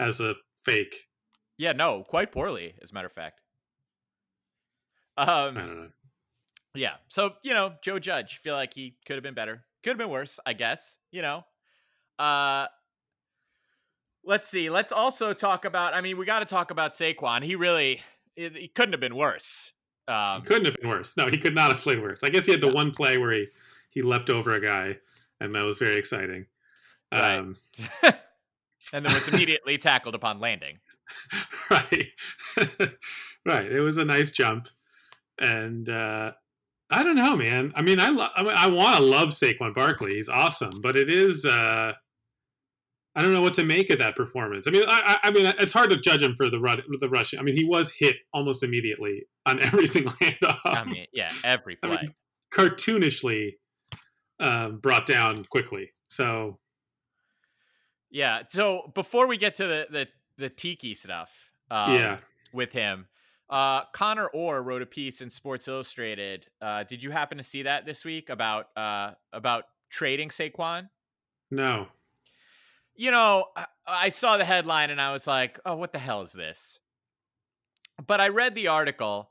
[0.00, 1.06] as a fake.
[1.56, 3.40] yeah, no, quite poorly, as a matter of fact.
[5.16, 5.88] I Um, don't know.
[6.74, 6.94] yeah.
[7.08, 10.10] So you know, Joe Judge, feel like he could have been better, could have been
[10.10, 10.96] worse, I guess.
[11.10, 11.42] You know,
[12.18, 12.66] uh,
[14.24, 14.70] let's see.
[14.70, 15.94] Let's also talk about.
[15.94, 17.42] I mean, we got to talk about Saquon.
[17.42, 18.00] He really,
[18.36, 19.72] it, he couldn't have been worse.
[20.08, 21.16] Um, Couldn't have been worse.
[21.16, 22.24] No, he could not have played worse.
[22.24, 23.46] I guess he had the one play where he
[23.90, 24.96] he leapt over a guy,
[25.40, 26.46] and that was very exciting.
[27.12, 27.36] Right.
[27.36, 27.56] Um,
[28.02, 30.78] and then was immediately tackled upon landing.
[31.70, 32.06] right
[33.46, 34.68] right it was a nice jump
[35.40, 36.32] and uh
[36.90, 39.74] i don't know man i mean i lo- i, mean, I want to love Saquon
[39.74, 41.92] Barkley he's awesome but it is uh
[43.16, 44.66] I don't know what to make of that performance.
[44.68, 47.08] I mean, I, I I mean, it's hard to judge him for the run, the
[47.08, 47.38] rushing.
[47.38, 50.58] I mean, he was hit almost immediately on every single handoff.
[50.64, 51.98] I mean, yeah, every I play.
[52.02, 52.14] mean,
[52.52, 53.54] cartoonishly
[54.40, 55.90] um, brought down quickly.
[56.08, 56.58] So
[58.10, 58.42] yeah.
[58.50, 62.18] So before we get to the the, the tiki stuff, um, yeah,
[62.52, 63.06] with him,
[63.50, 66.46] uh, Connor Orr wrote a piece in Sports Illustrated.
[66.60, 70.88] Uh, did you happen to see that this week about uh about trading Saquon?
[71.50, 71.88] no,
[72.98, 76.20] you know, I- I saw the headline and I was like, oh, what the hell
[76.20, 76.78] is this?
[78.06, 79.30] But I read the article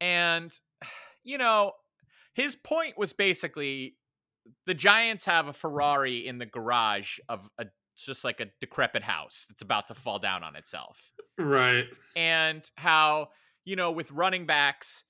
[0.00, 0.50] and,
[1.22, 1.72] you know,
[2.34, 3.96] his point was basically
[4.66, 9.44] the Giants have a Ferrari in the garage of a just like a decrepit house
[9.48, 11.12] that's about to fall down on itself.
[11.38, 11.84] right,
[12.16, 13.28] And how,
[13.66, 15.04] you know, with running backs,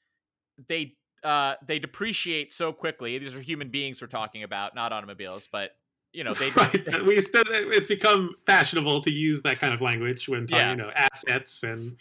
[0.69, 3.17] they uh they depreciate so quickly.
[3.19, 5.71] These are human beings we're talking about, not automobiles, but
[6.12, 7.05] you know, they right.
[7.07, 10.70] We still, it's become fashionable to use that kind of language when talking, Yeah.
[10.72, 11.96] you know, assets and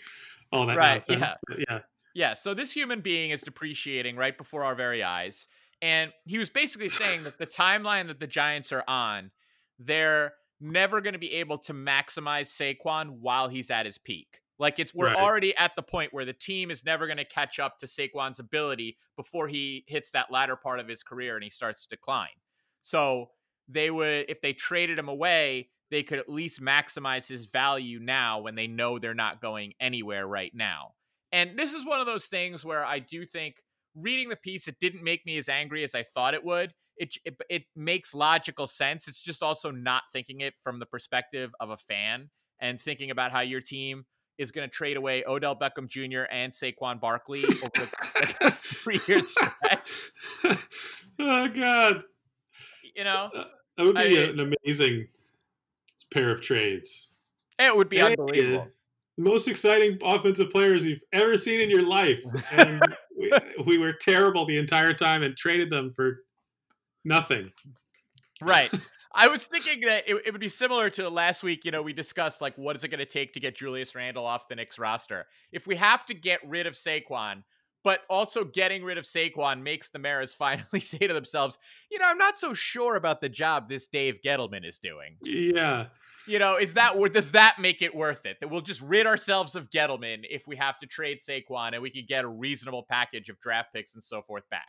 [0.51, 1.31] all that Right, nonsense.
[1.49, 1.55] yeah.
[1.69, 1.79] Yeah,
[2.13, 5.47] Yeah, so this human being is depreciating right before our very eyes.
[5.81, 9.31] And he was basically saying that the timeline that the Giants are on,
[9.79, 14.41] they're never going to be able to maximize Saquon while he's at his peak.
[14.59, 15.15] Like it's we're Right.
[15.15, 18.37] already at the point where the team is never going to catch up to Saquon's
[18.37, 22.29] ability before he hits that latter part of his career and he starts to decline.
[22.83, 23.31] So
[23.73, 28.39] they would if they traded him away, they could at least maximize his value now
[28.39, 30.93] when they know they're not going anywhere right now.
[31.31, 33.55] And this is one of those things where I do think
[33.95, 36.73] reading the piece, it didn't make me as angry as I thought it would.
[36.97, 39.07] It, it, it makes logical sense.
[39.07, 42.29] It's just also not thinking it from the perspective of a fan
[42.59, 44.05] and thinking about how your team
[44.37, 46.23] is going to trade away Odell Beckham Jr.
[46.31, 48.51] and Saquon Barkley over like a
[48.83, 49.89] three year stretch.
[51.19, 52.03] oh god,
[52.95, 53.43] You know, uh,
[53.85, 55.07] that would be I- an amazing
[56.13, 57.07] pair of trades.
[57.59, 58.67] it would be Hey, unbelievable.
[59.17, 62.19] The most exciting offensive players you've ever seen in your life,
[62.51, 62.81] and
[63.17, 63.31] we,
[63.65, 66.23] we were terrible the entire time and traded them for
[67.03, 67.51] nothing.
[68.41, 68.71] Right.
[69.13, 71.65] I was thinking that it, it would be similar to last week.
[71.65, 74.25] You know, we discussed like what is it going to take to get Julius Randle
[74.25, 75.27] off the Knicks roster.
[75.51, 77.43] If we have to get rid of Saquon,
[77.83, 81.57] but also getting rid of Saquon makes the Maras finally say to themselves,
[81.89, 85.17] you know, I'm not so sure about the job this Dave Gettleman is doing.
[85.21, 85.87] Yeah,
[86.27, 88.37] You know, is that does that make it worth it?
[88.39, 91.89] That we'll just rid ourselves of Gettleman if we have to trade Saquon and we
[91.89, 94.67] could get a reasonable package of draft picks and so forth back.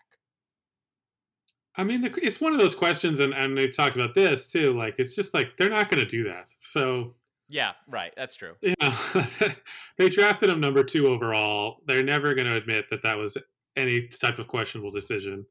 [1.75, 4.77] I mean, it's one of those questions, and, and they've talked about this too.
[4.77, 6.49] Like, it's just like they're not going to do that.
[6.65, 7.15] So,
[7.53, 8.15] Yeah, right.
[8.17, 8.55] That's true.
[8.63, 8.95] know,
[9.99, 11.83] they drafted him number two overall.
[11.87, 13.37] They're never going to admit that that was
[13.77, 15.45] any type of questionable decision.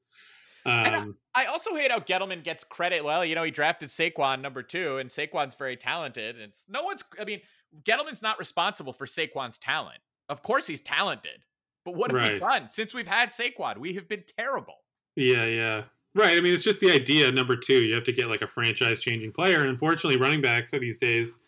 [0.65, 3.03] I- Um, I also hate how Gettleman gets credit.
[3.03, 6.35] Well, you know, he drafted Saquon number two, and Saquon's very talented.
[6.35, 7.03] And it's no one's.
[7.19, 7.41] I mean,
[7.83, 9.99] Gettleman's not responsible for Saquon's talent.
[10.27, 11.43] Of course, he's talented,
[11.85, 13.77] but what have we done since we've had Saquon?
[13.77, 14.77] We have been terrible.
[15.15, 15.83] Yeah, yeah.
[16.15, 16.35] Right.
[16.37, 17.31] I mean, it's just the idea.
[17.31, 19.59] Number two, you have to get like a franchise changing player.
[19.59, 21.39] And unfortunately, running backs are these days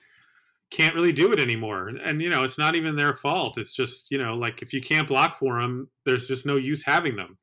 [0.73, 1.87] can't really do it anymore.
[1.87, 3.57] And, you know, it's not even their fault.
[3.57, 6.83] It's just, you know, like if you can't block for them, there's just no use
[6.83, 7.37] having them.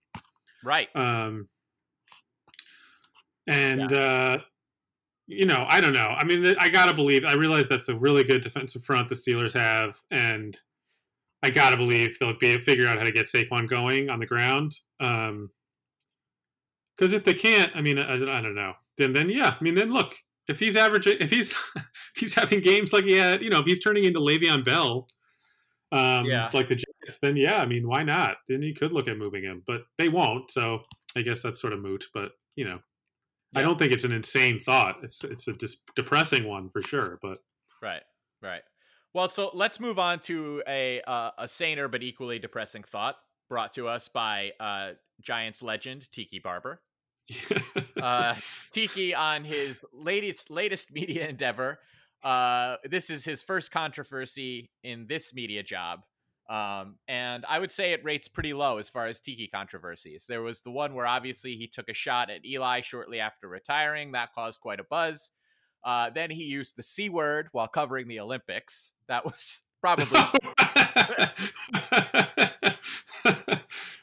[0.65, 0.89] Right.
[0.97, 1.49] Um,
[3.47, 4.39] and, uh,
[5.27, 6.09] you know, I don't know.
[6.09, 7.25] I mean, I gotta believe.
[7.25, 10.59] I realize that's a really good defensive front the Steelers have, and
[11.45, 14.77] I gotta believe they'll be figure out how to get Saquon going on the ground.
[14.99, 15.51] Um,
[16.97, 18.75] because if they can't, I mean, I, I don't know.
[18.99, 20.17] Then, then yeah, I mean, then look,
[20.51, 21.85] if he's averaging, if he's if
[22.17, 25.09] he's having games like he had, you know, if he's turning into Le'Veon Bell,
[25.93, 26.51] um, Yeah.
[26.53, 28.37] like the Giants, then yeah, I mean, why not?
[28.49, 30.51] Then you could look at moving him, but they won't.
[30.51, 30.83] So
[31.17, 32.05] I guess that's sort of moot.
[32.15, 32.79] But you know,
[33.55, 34.97] I don't think it's an insane thought.
[35.03, 37.19] It's it's a dis- depressing one for sure.
[37.23, 37.39] But
[37.83, 38.03] Right,
[38.43, 38.63] right.
[39.13, 43.17] Well, so let's move on to a uh, a saner but equally depressing thought
[43.49, 46.81] brought to us by uh, Giants legend Tiki Barber.
[48.01, 48.35] Uh,
[48.73, 51.79] Tiki on his latest latest media endeavor.
[52.23, 56.01] Uh, this is his first controversy in this media job.
[56.51, 60.27] Um, and I would say it rates pretty low as far as Tiki controversies.
[60.29, 64.13] There was the one where obviously he took a shot at Eli shortly after retiring.
[64.13, 65.31] That caused quite a buzz.
[65.85, 68.93] Uh, then he used the C word while covering the Olympics.
[69.09, 70.21] That was probably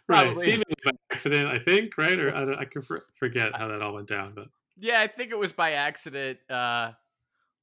[0.07, 1.97] right, seemingly by accident, I think.
[1.97, 4.33] Right, or I, I can for, forget how that all went down.
[4.35, 4.47] But
[4.79, 6.91] Yeah, I think it was by accident, uh,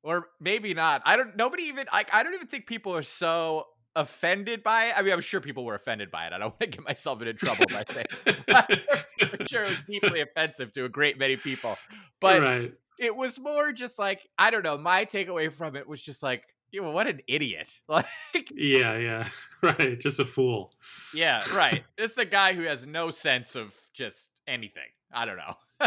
[0.02, 1.02] or maybe not.
[1.04, 1.36] I don't.
[1.36, 1.86] Nobody even.
[1.90, 2.04] I.
[2.12, 4.94] I don't even think people are so offended by it.
[4.96, 6.32] I mean, I'm sure people were offended by it.
[6.32, 8.06] I don't want to get myself into trouble by saying.
[8.54, 11.76] I'm sure it was deeply offensive to a great many people,
[12.20, 14.78] but right, it was more just like I don't know.
[14.78, 16.42] My takeaway from it was just like,
[16.74, 17.68] you know, what an idiot.
[17.88, 18.06] Like,
[18.52, 19.28] yeah, yeah,
[19.62, 20.72] right, just a fool.
[21.14, 21.84] yeah, right.
[21.98, 24.90] It's the guy who has no sense of just anything.
[25.12, 25.86] I don't know.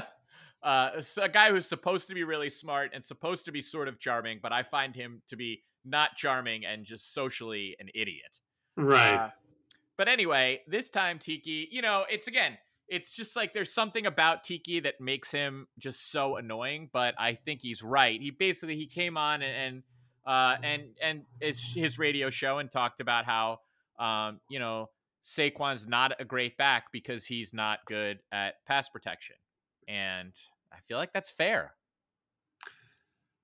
[0.64, 4.00] uh, a guy who's supposed to be really smart and supposed to be sort of
[4.00, 8.40] charming, but I find him to be not charming and just socially an idiot.
[8.78, 9.30] Right, Uh,
[9.98, 14.44] but anyway, this time Tiki, you know, it's again, it's just like there's something about
[14.46, 16.90] Tiki that makes him just so annoying.
[16.94, 18.22] But I think he's right.
[18.22, 19.84] He basically he came on and and
[20.28, 23.60] uh, and and it's his radio show and talked about how
[23.98, 24.90] um, you know
[25.24, 29.38] Saquon's not a great back because he's not good at pass protection,
[29.88, 30.34] and
[30.72, 31.74] I feel like that's fair.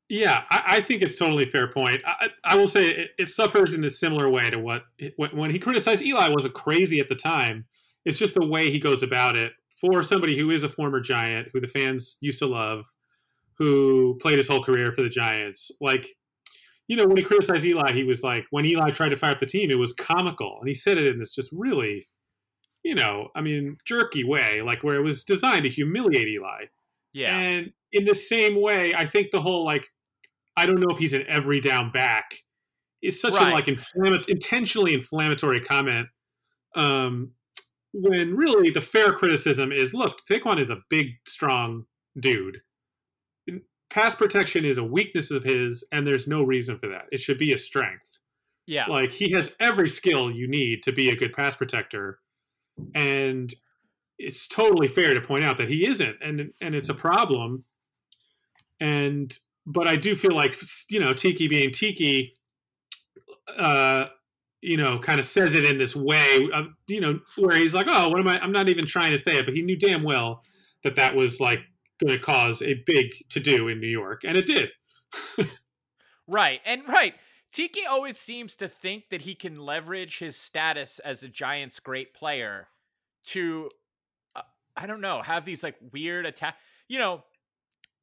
[0.09, 2.01] Yeah, I, I think it's totally fair point.
[2.05, 4.83] I, I will say it, it suffers in a similar way to what
[5.15, 7.65] when, when he criticized Eli wasn't crazy at the time.
[8.05, 11.47] It's just the way he goes about it for somebody who is a former Giant,
[11.53, 12.85] who the fans used to love,
[13.57, 15.71] who played his whole career for the Giants.
[15.79, 16.15] Like,
[16.93, 19.39] you know, when he criticized Eli, he was like, when Eli tried to fire up
[19.39, 22.05] the team, it was comical, and he said it in this just really,
[22.83, 26.65] you know, I mean, jerky way, like where it was designed to humiliate Eli.
[27.11, 29.87] Yeah, And in the same way, I think the whole like,
[30.55, 32.43] I don't know if he's an every down back
[33.01, 33.49] is such Right.
[33.51, 36.09] a like inflammatory, intentionally inflammatory comment.
[36.75, 37.31] Um,
[37.91, 41.85] when really the fair criticism is, look, Saquon is a big, strong
[42.19, 42.61] dude.
[43.93, 47.05] Pass protection is a weakness of his, and there's no reason for that.
[47.11, 48.19] It should be a strength.
[48.65, 52.19] Yeah, like he has every skill you need to be a good pass protector
[52.95, 53.53] and
[54.17, 57.65] it's totally fair to point out that he isn't and and it's a problem.
[58.79, 60.55] And but i do feel like
[60.89, 62.33] you know tiki being tiki
[63.57, 64.05] uh
[64.61, 67.87] you know kind of says it in this way of, you know where he's like
[67.89, 70.03] oh what am i i'm not even trying to say it but he knew damn
[70.03, 70.43] well
[70.83, 71.59] that that was like
[72.03, 74.69] going to cause a big to do in new york and it did
[76.27, 76.61] Right.
[76.65, 77.15] And right.
[77.51, 82.13] Tiki always seems to think that he can leverage his status as a Giants great
[82.13, 82.67] player
[83.27, 83.69] to
[84.35, 84.41] uh,
[84.75, 86.55] I don't know, have these like weird attack.
[86.87, 87.23] You know,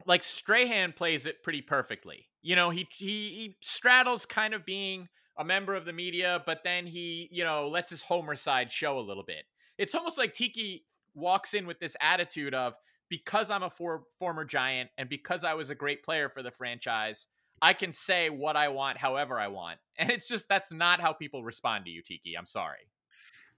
[0.06, 2.28] like Strahan plays it pretty perfectly.
[2.42, 6.60] You know, he he he straddles kind of being a member of the media, but
[6.62, 9.44] then he, you know, lets his homer side show a little bit.
[9.78, 10.84] It's almost like Tiki
[11.14, 12.74] walks in with this attitude of
[13.10, 16.50] because I'm a for, former Giant and because I was a great player for the
[16.50, 17.26] franchise,
[17.60, 19.78] I can say what I want however I want.
[19.98, 22.34] And it's just that's not how people respond to you, Tiki.
[22.34, 22.88] I'm sorry.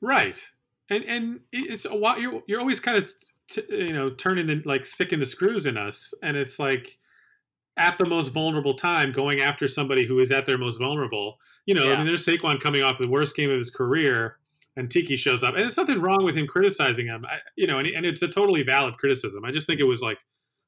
[0.01, 0.37] Right,
[0.91, 2.19] and and it's a while.
[2.19, 3.09] You're you're always kind of
[3.49, 6.99] t- you know turning the like sticking the screws in us, and it's like
[7.77, 11.39] at the most vulnerable time going after somebody who is at their most vulnerable.
[11.65, 14.39] You know, I mean, there's Saquon coming off the worst game of his career,
[14.77, 17.23] and Tiki shows up, and there's nothing wrong with him criticizing him.
[17.27, 19.45] I, you know, and, and it's a totally valid criticism.
[19.45, 20.19] I just think it was like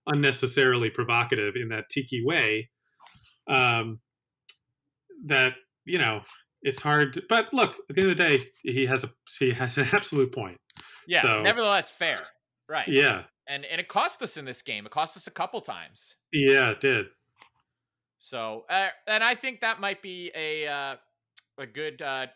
[0.07, 2.70] unnecessarily provocative in that Tiki way.
[3.48, 4.00] Um,
[5.26, 5.52] that
[5.84, 6.20] you know
[6.62, 9.52] it's hard to, but look at the end of the day he has a he
[9.52, 10.59] has an absolute point
[11.07, 12.18] Yeah, So- nevertheless fair.
[12.68, 12.88] Right.
[12.88, 14.86] yeah And and it cost us in this game.
[14.86, 16.16] It cost us a couple times.
[16.32, 17.07] yeah it did
[18.18, 20.96] So, uh, and I think that might be a uh,
[21.59, 22.26] a good uh,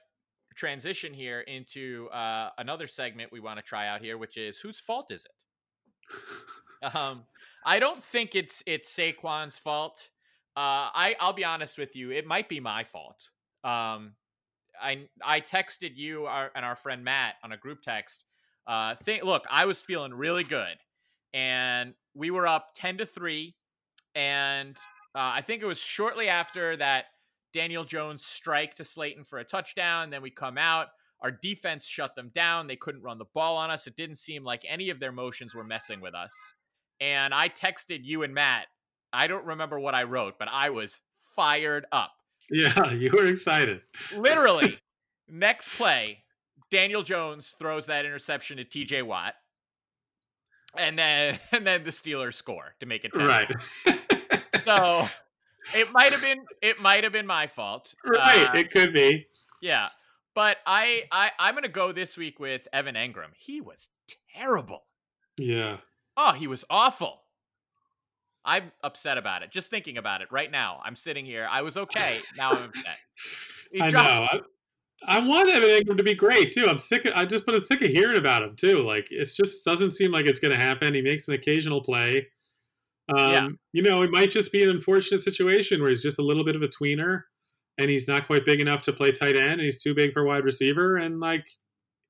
[0.59, 4.81] transition here into uh, another segment we want to try out here, which is whose
[4.81, 6.17] fault is it?
[6.81, 7.25] Um,
[7.67, 10.11] I don't think it's it's Saquon's fault.
[10.57, 13.31] Uh, I I'll be honest with you, it might be my fault.
[13.65, 14.13] Um,
[14.81, 18.23] I I texted you our, and our friend Matt on a group text.
[18.65, 20.77] Uh, think look, I was feeling really good,
[21.35, 23.57] and we were up ten to three,
[24.15, 24.77] and
[25.17, 27.07] uh, I think it was shortly after that
[27.53, 30.11] Daniel Jones strike to Slayton for a touchdown.
[30.11, 30.89] Then we come out.
[31.21, 32.67] Our defense shut them down.
[32.67, 33.87] They couldn't run the ball on us.
[33.87, 36.35] It didn't seem like any of their motions were messing with us.
[37.01, 38.67] And I texted you and Matt.
[39.13, 41.01] I don't remember what I wrote, but I was
[41.35, 42.13] fired up.
[42.51, 43.81] Yeah, you were excited.
[44.15, 44.79] Literally,
[45.29, 46.25] next play,
[46.71, 49.35] Daniel Jones throws that interception to TJ Watt.
[50.77, 53.27] And then and then the Steelers score to make it 10.
[53.27, 53.51] Right.
[54.65, 55.09] So
[55.75, 57.95] it might have been it might have been my fault.
[58.05, 58.47] right.
[58.49, 59.27] Uh, it could be.
[59.61, 59.89] yeah.
[60.35, 63.33] But I, I I'm gonna go this week with Evan Engram.
[63.37, 63.89] He was
[64.37, 64.85] terrible.
[65.37, 65.79] Yeah.
[66.17, 67.23] Oh, he was awful.
[68.45, 69.51] I'm upset about it.
[69.51, 70.81] Just thinking about it right now.
[70.85, 71.47] I'm sitting here.
[71.51, 72.21] I was okay.
[72.37, 72.97] Now I'm upset.
[73.73, 74.41] He I dropped- know.
[75.07, 76.67] I, I want Evan Engram to be great too.
[76.67, 77.05] I'm sick.
[77.05, 78.83] Of, I just, but I'm sick of hearing about him too.
[78.85, 80.95] Like it just doesn't seem like it's going to happen.
[80.95, 82.27] He makes an occasional play.
[83.09, 83.49] Um, Yeah.
[83.73, 86.57] You know, it might just be an unfortunate situation where he's just a little bit
[86.57, 87.23] of a tweener,
[87.79, 90.25] and he's not quite big enough to play tight end, and he's too big for
[90.25, 91.47] wide receiver, and like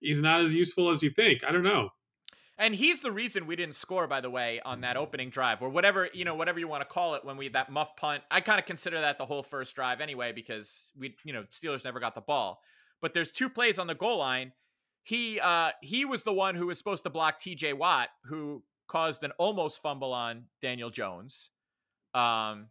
[0.01, 1.45] he's not as useful as you think.
[1.45, 1.91] I don't know.
[2.61, 5.69] And he's the reason we didn't score, by the way, on that opening drive or
[5.69, 7.25] whatever you know, whatever you want to call it.
[7.25, 10.33] When we that muff punt, I kind of consider that the whole first drive anyway
[10.33, 12.61] because we, you know, Steelers never got the ball.
[13.01, 14.53] But there's two plays on the goal line.
[15.05, 17.75] He uh he was the one who was supposed to block T.J.
[17.75, 21.51] Watt, who caused an almost fumble on Daniel Jones,
[22.15, 22.67] um,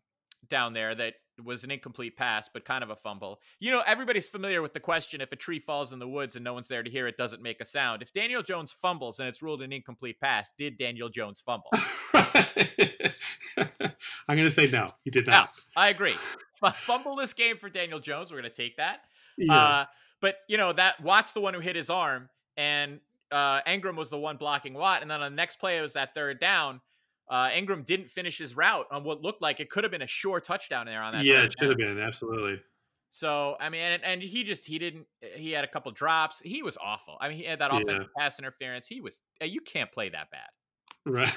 [0.49, 0.93] down there.
[0.95, 1.13] That
[1.43, 3.39] was an incomplete pass, but kind of a fumble.
[3.59, 6.43] You know, everybody's familiar with the question: if a tree falls in the woods and
[6.43, 8.01] no one's there to hear it, doesn't make a sound.
[8.01, 11.70] If Daniel Jones fumbles and it's ruled an incomplete pass, did Daniel Jones fumble?
[14.28, 14.88] I'm going to say no.
[15.03, 15.49] He did No, not.
[15.76, 16.15] I agree.
[16.76, 18.32] Fumble this game for Daniel Jones.
[18.32, 19.01] We're gonna take that.
[19.38, 19.53] Yeah.
[19.53, 19.86] Uh,
[20.20, 22.99] but you know that Watt's the one who hit his arm, and
[23.32, 25.01] uh, Engram was the one blocking Watt.
[25.01, 26.82] And then on the next play, it was that third down.
[27.30, 30.07] Uh, Engram didn't finish his route on what looked like it could have been a
[30.07, 31.25] sure touchdown there on that.
[31.25, 32.61] yeah, it should have been absolutely.
[33.09, 35.07] So I mean, and, and he just he didn't.
[35.36, 36.39] He had a couple drops.
[36.43, 37.17] He was awful.
[37.19, 37.80] I mean, he had that Yeah.
[37.80, 38.88] offensive pass interference.
[38.88, 39.21] He was.
[39.41, 40.49] uh, You can't play that bad.
[41.05, 41.34] Right.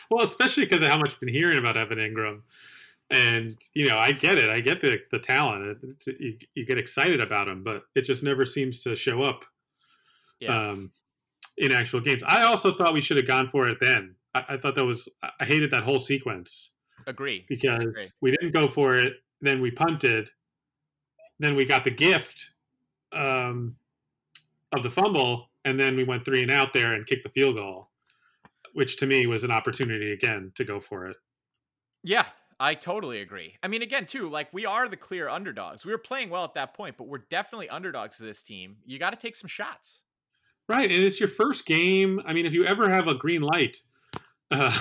[0.10, 2.40] well, especially because of how much I've been hearing about Evan Engram,
[3.10, 4.48] and you know, I get it.
[4.50, 5.78] I get the the talent.
[5.82, 9.44] It's, you, you get excited about him, but it just never seems to show up.
[10.42, 10.70] Yeah.
[10.70, 10.90] Um,
[11.58, 14.16] in actual games, I also thought we should have gone for it then.
[14.34, 15.08] I, I thought that was.
[15.22, 16.70] I hated that whole sequence
[17.06, 17.44] Agree.
[17.48, 18.06] because Agree.
[18.20, 19.14] we didn't go for it.
[19.40, 20.30] Then we punted.
[21.38, 22.50] Then we got the gift
[23.12, 23.76] um,
[24.72, 27.56] of the fumble, and then we went three and out there and kicked the field
[27.56, 27.90] goal,
[28.72, 31.16] which to me was an opportunity again to go for it.
[32.02, 32.26] Yeah,
[32.58, 33.56] I totally agree.
[33.62, 35.84] I mean, again, too, like we are the clear underdogs.
[35.84, 38.76] We were playing well at that point, but we're definitely underdogs to this team.
[38.86, 40.02] You got to take some shots.
[40.72, 42.18] Right, and it's your first game.
[42.24, 43.82] I mean, if you ever have a green light
[44.50, 44.74] uh,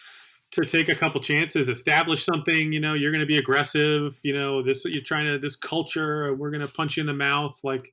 [0.52, 4.18] to take a couple chances, establish something, you know, you're going to be aggressive.
[4.22, 6.34] You know, this you're trying to this culture.
[6.34, 7.60] We're going to punch you in the mouth.
[7.62, 7.92] Like,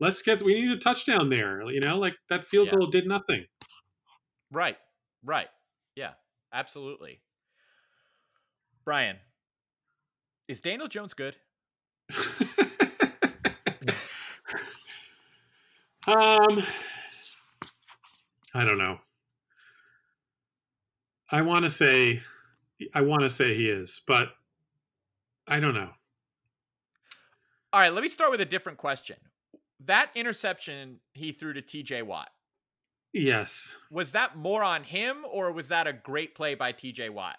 [0.00, 0.42] let's get.
[0.42, 1.62] We need a touchdown there.
[1.70, 2.78] You know, like that field Yeah.
[2.78, 3.46] goal did nothing.
[4.50, 4.76] Right.
[5.24, 5.48] Right.
[5.94, 6.14] Yeah,
[6.52, 7.20] absolutely.
[8.84, 9.18] Brian,
[10.48, 11.36] is Daniel Jones good?
[16.06, 16.62] um,
[18.54, 18.98] I don't know.
[21.30, 22.20] I want to say,
[22.94, 24.28] I want to say he is, but
[25.46, 25.90] I don't know.
[27.72, 29.16] All right, let me start with a different question.
[29.84, 32.30] That interception he threw to TJ Watt,
[33.12, 37.36] Yes, was that more on him or was that a great play by TJ Watt?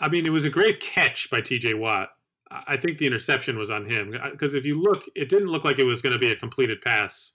[0.00, 1.74] I mean it was a great catch by T.J.
[1.74, 2.10] Watt.
[2.50, 5.64] I I think the interception was on him because if you look, it didn't look
[5.64, 7.32] like it was going to be a completed pass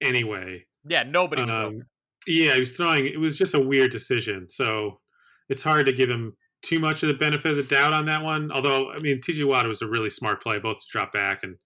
[0.00, 0.66] anyway.
[0.88, 1.82] Yeah, nobody was Um,
[2.26, 3.06] yeah, he was throwing.
[3.06, 4.48] It was just a weird decision.
[4.48, 5.00] So
[5.48, 8.22] it's hard to give him too much of the benefit of the doubt on that
[8.22, 8.50] one.
[8.50, 11.56] Although, I mean, TJ Watt was a really smart play, both to drop back and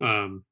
[0.00, 0.44] um,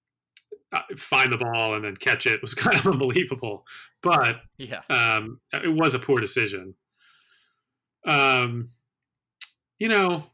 [0.73, 3.65] uh, find the ball and then catch it was kind of unbelievable.
[4.03, 4.83] But Yeah.
[4.91, 6.75] um, it was a poor decision.
[8.07, 8.71] Um,
[9.79, 10.25] you know,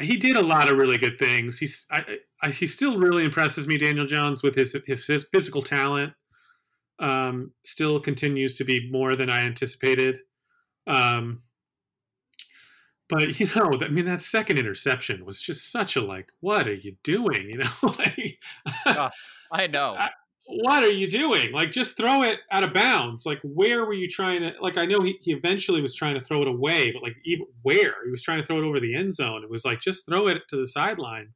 [0.00, 1.58] he did a lot of really good things.
[1.58, 2.04] He's I,
[2.42, 6.12] I, he still really impresses me, Daniel Jones, with his his, his physical talent.
[6.98, 10.20] Um, still continues to be more than I anticipated.
[10.86, 11.42] Um,
[13.08, 16.74] but you know, I mean, that second interception was just such a like, what are
[16.74, 17.50] you doing?
[17.50, 18.38] You know, like,
[19.52, 19.94] I know.
[19.98, 20.10] I-
[20.46, 21.52] what are you doing?
[21.52, 23.26] Like, just throw it out of bounds.
[23.26, 24.52] Like, where were you trying to?
[24.60, 27.46] Like, I know he, he eventually was trying to throw it away, but like, even
[27.62, 29.42] where he was trying to throw it over the end zone.
[29.42, 31.34] It was like, just throw it to the sideline.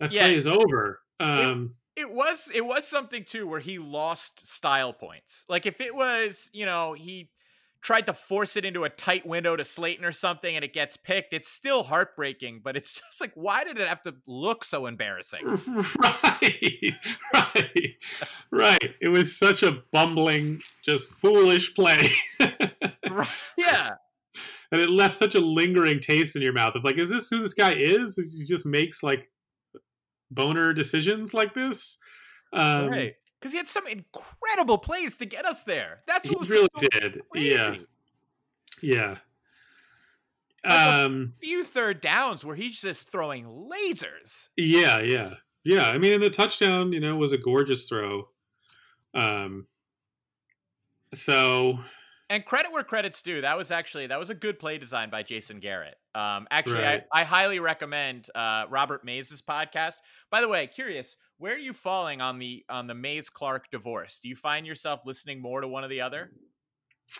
[0.00, 0.22] That Yeah.
[0.24, 1.00] play is over.
[1.20, 5.44] Um, It was it was something too where he lost style points.
[5.48, 7.30] Like if it was, you know, he
[7.82, 10.96] tried to force it into a tight window to Slayton or something and it gets
[10.96, 14.86] picked, it's still heartbreaking, but it's just like why did it have to look so
[14.86, 15.44] embarrassing?
[15.98, 16.94] right,
[17.34, 17.94] right,
[18.50, 18.94] right.
[19.00, 22.10] It was such a bumbling, just foolish play.
[23.12, 23.26] Right.
[23.58, 23.94] yeah.
[24.70, 27.40] and it left such a lingering taste in your mouth of like, is this who
[27.42, 28.14] this guy is?
[28.14, 29.28] He just makes like
[30.30, 31.98] boner decisions like this.
[32.52, 33.14] Um, right.
[33.40, 36.02] Cuz he had some incredible plays to get us there.
[36.06, 37.22] That's He what was really so did.
[37.30, 37.48] crazy.
[37.48, 37.76] Yeah,
[38.82, 39.08] yeah.
[40.62, 44.48] Like a- Um, Few third downs where he's just throwing lasers.
[44.56, 45.88] yeah, yeah, yeah.
[45.88, 48.28] I mean, the touchdown, you know, was a gorgeous throw.
[49.14, 49.66] Um,
[51.14, 51.78] so
[52.30, 53.40] And credit where credit's due.
[53.40, 55.96] That was actually that was a good play design by Jason Garrett.
[56.14, 57.02] Um, actually, Right.
[57.12, 59.96] I, I highly recommend uh, Robert Mays' podcast.
[60.30, 64.20] By the way, curious, where are you falling on the on the Mays Clark divorce?
[64.22, 66.30] Do you find yourself listening more to one or the other?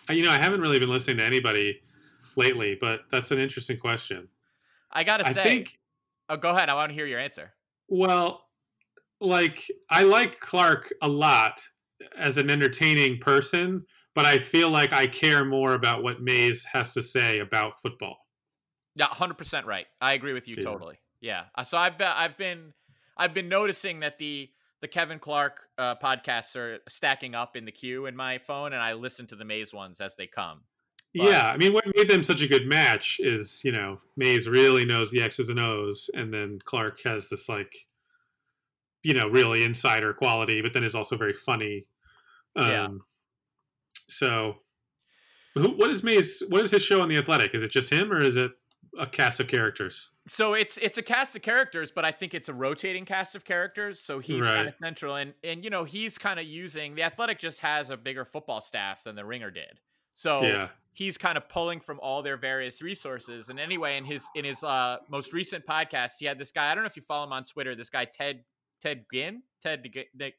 [0.09, 1.81] Uh, You know, I haven't really been listening to anybody
[2.37, 4.29] lately, but that's an interesting question.
[4.93, 5.77] I gotta I say, think,
[6.29, 6.69] oh, go ahead.
[6.69, 7.51] I want to hear your answer.
[7.89, 8.45] well,
[9.19, 11.59] like I like Clark a lot
[12.17, 13.85] as an entertaining person,
[14.15, 18.17] but I feel like I care more about what Mays has to say about football.
[18.95, 19.87] Yeah, hundred percent right.
[20.01, 20.63] I agree with you Yeah.
[20.63, 20.99] totally.
[21.21, 21.45] Yeah.
[21.55, 22.73] Uh, So I've been I've been
[23.17, 24.49] I've been noticing that the
[24.81, 28.81] the Kevin Clark uh, podcasts are stacking up in the queue in my phone, and
[28.81, 30.61] I listen to the Mays ones as they come.
[31.13, 34.47] But- yeah, I mean, what made them such a good match is you know Mays
[34.47, 37.73] really knows the X's and O's, and then Clark has this like,
[39.03, 41.85] you know, really insider quality, but then is also very funny.
[42.55, 42.87] Um, Yeah.
[44.11, 44.57] So,
[45.55, 46.43] who, what is Mays?
[46.49, 47.53] What is his show on the Athletic?
[47.53, 48.51] Is it just him, or is it
[48.97, 50.09] a cast of characters?
[50.27, 53.43] So it's it's a cast of characters, but I think it's a rotating cast of
[53.43, 53.99] characters.
[53.99, 57.39] So he's kind of central, and and you know he's kind of using the Athletic
[57.39, 59.79] just has a bigger football staff than the Ringer did.
[60.13, 63.49] So Yeah, he's kind of pulling from all their various resources.
[63.49, 66.71] And anyway, in his in his uh, most recent podcast, he had this guy.
[66.71, 67.75] I don't know if you follow him on Twitter.
[67.75, 68.43] This guy Ted
[68.81, 69.85] Ted Ginn, Ted
[70.15, 70.35] Nick,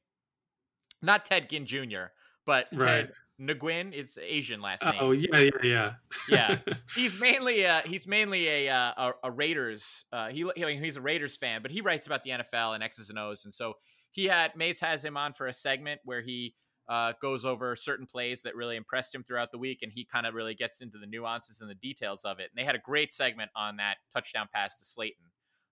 [1.00, 2.10] not Ted Ginn Jr.,
[2.44, 3.06] but Right.
[3.06, 3.12] Ted
[3.42, 3.92] Nguyen.
[3.92, 4.94] It's Asian last name.
[5.00, 5.92] Oh yeah, yeah, yeah.
[6.28, 6.58] Yeah.
[6.94, 10.82] he's mainly uh he's mainly a uh, a, a Raiders uh he, he I mean,
[10.82, 13.54] he's a Raiders fan, but he writes about the NFL and X's and O's, and
[13.54, 13.74] so
[14.10, 16.54] he had Mays has him on for a segment where he
[16.88, 20.26] uh, goes over certain plays that really impressed him throughout the week, and he kind
[20.26, 22.50] of really gets into the nuances and the details of it.
[22.50, 25.24] And they had a great segment on that touchdown pass to Slayton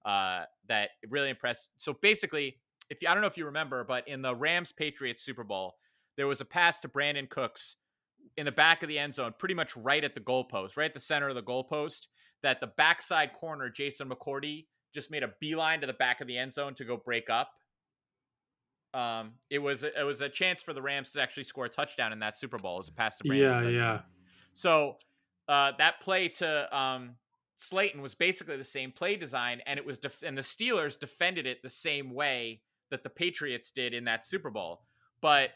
[0.04, 1.68] uh, that really impressed.
[1.76, 2.58] So basically,
[2.88, 5.74] if you, I don't know if you remember, but in the Rams Patriots Super Bowl,
[6.20, 7.76] there was a pass to Brandin Cooks
[8.36, 10.92] in the back of the end zone, pretty much right at the goalpost, right at
[10.92, 12.08] the center of the goalpost,
[12.42, 16.36] that the backside corner, Jason McCourty, just made a beeline to the back of the
[16.36, 17.52] end zone to go break up.
[18.92, 22.12] Um, it was it was a chance for the Rams to actually score a touchdown
[22.12, 22.76] in that Super Bowl.
[22.76, 23.40] It was a pass to Brandin.
[23.40, 23.72] yeah, Cooks.
[23.72, 24.00] yeah.
[24.52, 24.96] So
[25.48, 27.14] uh, that play to um,
[27.56, 31.46] Slayton was basically the same play design, and it was def- and the Steelers defended
[31.46, 32.60] it the same way
[32.90, 34.82] that the Patriots did in that Super Bowl.
[35.22, 35.50] But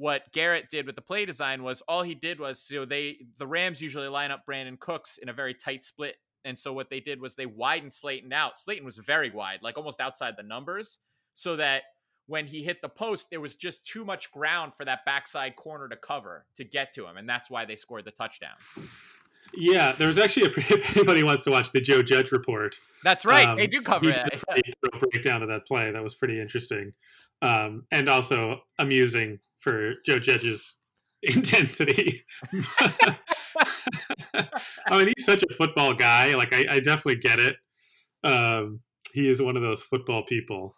[0.00, 3.46] what Garrett did with the play design was all he did was so they the
[3.46, 7.00] Rams usually line up Brandin Cooks in a very tight split, and so what they
[7.00, 8.58] did was they widened Slayton out.
[8.58, 11.00] Slayton was very wide, like almost outside the numbers,
[11.34, 11.82] so that
[12.26, 15.86] when he hit the post, there was just too much ground for that backside corner
[15.86, 18.56] to cover to get to him, and that's why they scored the touchdown.
[19.52, 23.26] Yeah, there was actually a if anybody wants to watch the Joe Judge report, That's
[23.26, 23.48] right.
[23.48, 24.30] Um, they do cover he that.
[24.30, 25.90] did a pretty thorough breakdown of that play.
[25.90, 26.94] That was pretty interesting,
[27.42, 30.76] um, and also amusing for Joe Judge's
[31.22, 32.24] intensity.
[34.86, 36.34] I mean, he's such a football guy.
[36.34, 37.56] Like, I, I definitely get it.
[38.24, 38.80] Um,
[39.12, 40.74] he is one of those football people,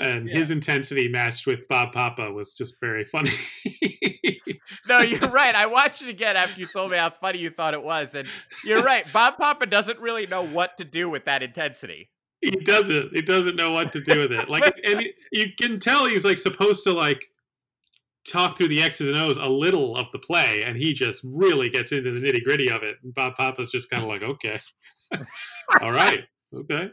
[0.00, 0.36] and Yeah.
[0.38, 3.32] his intensity matched with Bob Papa was just very funny.
[4.88, 5.54] no, you're right.
[5.54, 8.28] I watched it again after you told me how funny you thought it was, and
[8.64, 9.04] you're right.
[9.12, 12.10] Bob Papa doesn't really know what to do with that intensity.
[12.40, 13.10] He doesn't.
[13.14, 14.48] He doesn't know what to do with it.
[14.48, 17.20] Like and you can tell he's like supposed to like
[18.28, 21.68] talk through the x's and o's a little of the play and he just really
[21.70, 24.58] gets into the nitty gritty of it and bob papa's just kind of like okay.
[25.80, 26.24] All right.
[26.54, 26.90] Okay.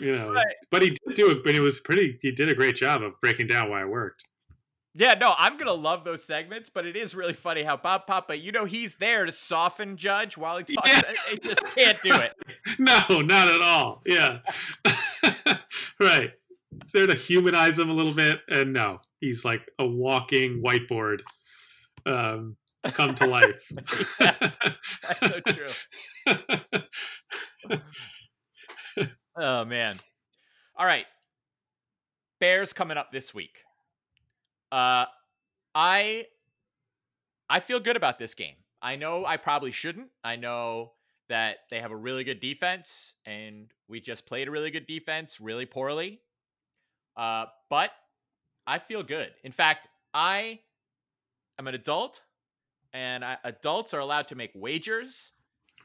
[0.00, 0.32] You know.
[0.32, 0.46] Right.
[0.70, 3.20] but he did do it but it was pretty he did a great job of
[3.20, 4.24] breaking down why it worked
[4.94, 8.36] Yeah, no, I'm gonna love those segments, but it is really funny how Bob Papa,
[8.36, 10.90] you know, he's there to soften Judge while he talks.
[10.90, 11.02] Yeah.
[11.30, 12.34] He just can't do it.
[12.78, 14.38] no not at all yeah
[16.00, 16.32] right
[16.80, 21.20] it's there to humanize him a little bit and no he's like a walking whiteboard
[22.06, 23.70] um, come to life.
[24.18, 27.78] That's so true.
[29.36, 29.96] Oh man.
[30.76, 31.06] All right.
[32.40, 33.62] Bears coming up this week.
[34.72, 35.06] Uh
[35.74, 36.26] I
[37.48, 38.56] I feel good about this game.
[38.82, 40.08] I know I probably shouldn't.
[40.22, 40.92] I know
[41.28, 45.40] that they have a really good defense and we just played a really good defense
[45.40, 46.20] really poorly.
[47.16, 47.90] Uh but
[48.66, 49.30] I feel good.
[49.42, 50.60] In fact, I
[51.58, 52.22] am an adult
[52.92, 55.32] and I, adults are allowed to make wagers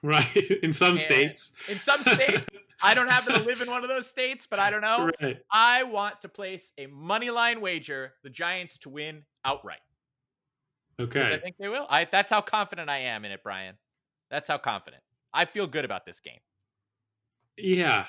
[0.02, 0.36] right.
[0.64, 1.54] In some And- states.
[1.70, 2.48] in some states.
[2.84, 5.10] I don't happen to live in one of those states, but I don't know.
[5.22, 5.40] Right.
[5.52, 9.80] I want to place a money line wager the Giants to win outright.
[11.00, 11.34] Okay.
[11.36, 11.88] I think they will.
[11.90, 13.76] I that's how confident I am in it, Brian.
[14.30, 15.02] That's how confident.
[15.34, 16.40] I feel good about this game.
[17.58, 18.06] Yeah.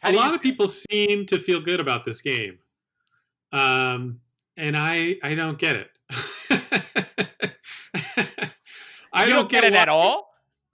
[0.00, 2.58] How a do you lot of people seem to feel good about this game.
[3.52, 4.20] Um,
[4.56, 5.90] and I I don't get it.
[9.12, 10.25] I you don't get it why- at all.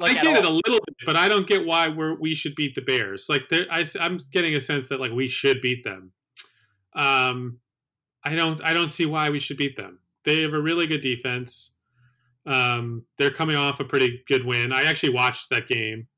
[0.03, 2.75] I get it a little bit, but I don't get why we're we should beat
[2.75, 3.27] the Bears.
[3.29, 6.13] Like there, I, am getting a sense that like we should beat them.
[6.95, 7.59] Um,
[8.25, 10.01] I don't I don't see why we should beat them.
[10.25, 11.75] They have a really good defense.
[12.47, 14.73] Um, they're coming off a pretty good win.
[14.73, 16.09] I actually watched that game.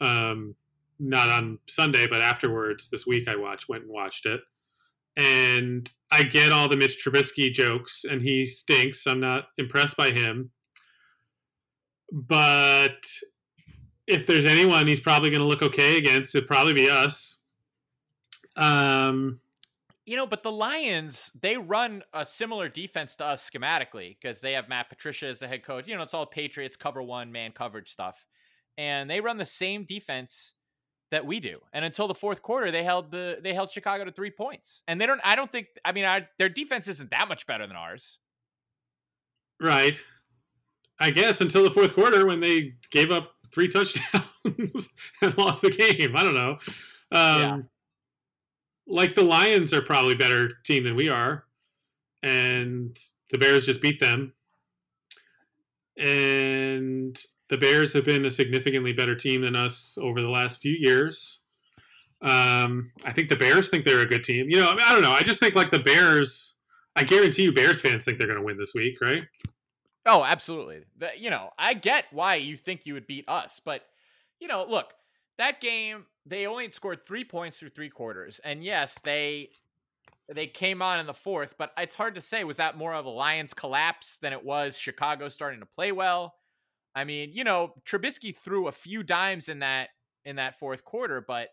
[0.00, 0.56] Um,
[0.98, 4.40] not on Sunday, but afterwards this week I watched went and watched it.
[5.16, 9.06] And I get all the Mitch Trubisky jokes, and he stinks.
[9.06, 10.50] I'm not impressed by him.
[12.16, 13.04] But
[14.06, 17.40] if there's anyone he's probably going to look okay against, it'd probably be us.
[18.54, 19.40] Um,
[20.06, 24.52] You know, but the Lions, they run a similar defense to us schematically because they
[24.52, 25.88] have Matt Patricia as the head coach.
[25.88, 28.24] You know, it's all Patriots cover one man coverage stuff.
[28.78, 30.52] And they run the same defense
[31.10, 31.58] that we do.
[31.72, 34.84] And until the fourth quarter, they held the they held Chicago to three points.
[34.86, 37.66] And they don't I don't think I mean I, their defense isn't that much better
[37.66, 38.20] than ours.
[39.60, 39.96] right.
[41.00, 45.70] I guess until the fourth quarter when they gave up three touchdowns and lost the
[45.70, 46.16] game.
[46.16, 46.58] I don't know.
[47.12, 47.58] Um, Yeah.
[48.86, 51.44] Like the Lions are probably better team than we are,
[52.22, 52.94] and
[53.30, 54.34] the Bears just beat them.
[55.96, 57.18] And
[57.48, 61.40] the Bears have been a significantly better team than us over the last few years.
[62.20, 64.50] Um, I think the Bears think they're a good team.
[64.50, 65.12] You know, I, mean, I don't know.
[65.12, 66.56] I just think like the Bears.
[66.96, 69.24] I guarantee you, Bears fans think they're going to win this week, right?
[70.06, 70.82] Oh, absolutely.
[70.98, 73.82] The, you know, I get why you think you would beat us, but
[74.40, 74.92] you know, look,
[75.38, 79.50] that game they only scored three points through three quarters, and yes, they
[80.32, 83.06] they came on in the fourth, but it's hard to say was that more of
[83.06, 86.34] a Lions collapse than it was Chicago starting to play well.
[86.94, 89.90] I mean, you know, Trubisky threw a few dimes in that
[90.24, 91.50] in that fourth quarter, but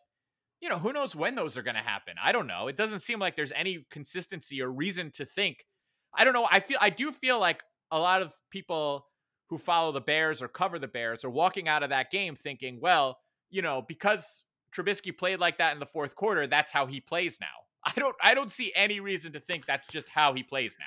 [0.61, 2.15] you know, who knows when those are going to happen?
[2.23, 2.67] I don't know.
[2.67, 5.65] It doesn't seem like there's any consistency or reason to think.
[6.13, 6.47] I don't know.
[6.49, 9.05] I feel I do feel like a lot of people
[9.49, 12.79] who follow the Bears or cover the Bears are walking out of that game thinking,
[12.81, 13.19] well,
[13.49, 14.43] you know, because
[14.75, 17.47] Trubisky played like that in the fourth quarter, that's how he plays now.
[17.83, 20.85] I don't I don't see any reason to think that's just how he plays now.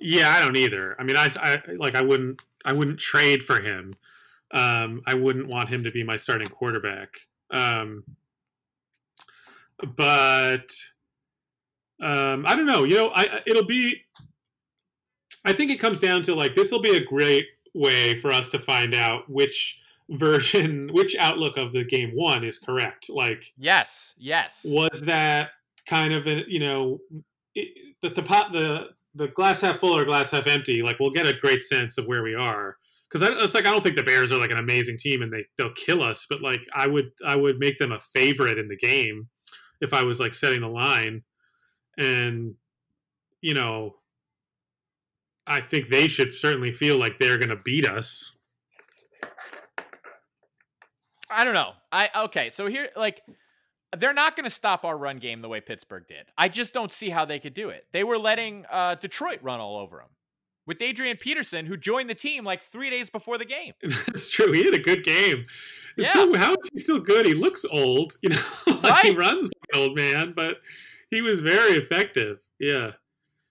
[0.00, 0.96] Yeah, I don't either.
[0.98, 3.92] I mean, I, I like I wouldn't I wouldn't trade for him.
[4.50, 7.10] Um, I wouldn't want him to be my starting quarterback.
[7.50, 8.02] Um,
[9.96, 10.72] but
[12.00, 12.84] um, I don't know.
[12.84, 14.00] You know, I I- it'll be.
[15.44, 18.48] I think it comes down to like this will be a great way for us
[18.50, 19.80] to find out which
[20.10, 23.10] version, which outlook of the game one is correct.
[23.10, 24.64] Like, Yes, yes.
[24.66, 25.50] was that
[25.86, 26.98] kind of a you know
[27.54, 27.68] it,
[28.02, 31.26] the the pot the the glass half full or glass half empty like we'll get
[31.26, 32.76] a great sense of where we are
[33.08, 35.44] because it's like i don't think the bears are like an amazing team and they
[35.56, 38.76] they'll kill us but like i would i would make them a favorite in the
[38.76, 39.28] game
[39.80, 41.22] if i was like setting the line
[41.98, 42.54] and
[43.40, 43.94] you know
[45.46, 48.34] i think they should certainly feel like they're going to beat us
[51.30, 51.72] I don't know.
[51.90, 53.20] I okay, so here like
[53.96, 56.26] they're not going to stop our run game the way Pittsburgh did.
[56.36, 57.86] I just don't see how they could do it.
[57.92, 60.08] They were letting uh, Detroit run all over them
[60.66, 63.72] with Adrian Peterson, who joined the team like three days before the game.
[63.82, 64.52] That's true.
[64.52, 65.46] He had a good game.
[65.96, 66.12] Yeah.
[66.12, 67.26] So how is he still good?
[67.26, 68.42] He looks old, you know.
[68.82, 70.56] like he runs like an old man, but
[71.10, 72.38] he was very effective.
[72.58, 72.92] Yeah.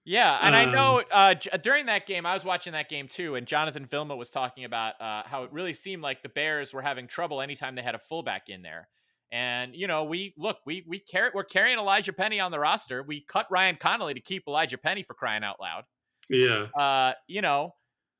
[0.06, 3.08] Yeah, and I Um, know uh, j- during that game, I was watching that game
[3.08, 6.74] too, and Jonathan Vilma was talking about uh, how it really seemed like the Bears
[6.74, 8.90] were having trouble anytime they had a fullback in there.
[9.32, 13.02] And you know, we look, we we carry, we're carrying Elijhaa Penny on the roster.
[13.02, 15.86] We cut Ryan Connelly to keep Elijhaa Penny for crying out loud.
[16.30, 16.66] Yeah.
[16.78, 17.74] Uh, you know,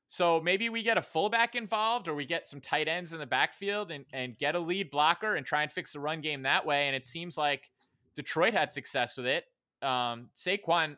[0.08, 3.26] so maybe we get a fullback involved, or we get some tight ends in the
[3.26, 6.64] backfield and and get a lead blocker and try and fix the run game that
[6.64, 6.86] way.
[6.86, 7.70] And it seems like
[8.16, 9.44] Detroit had success with it.
[9.82, 10.96] Um, Saquon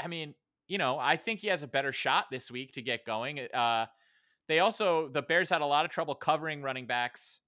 [0.00, 0.34] I- mean,
[0.66, 3.40] you know, I think he has a better shot this week to get going.
[3.40, 3.86] Uh,
[4.48, 7.40] they also the Bears had a lot of trouble covering running backs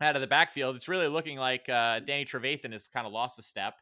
[0.00, 0.76] out of the backfield.
[0.76, 3.74] It's really looking like uh, Danny Trevathan has kind of lost a step.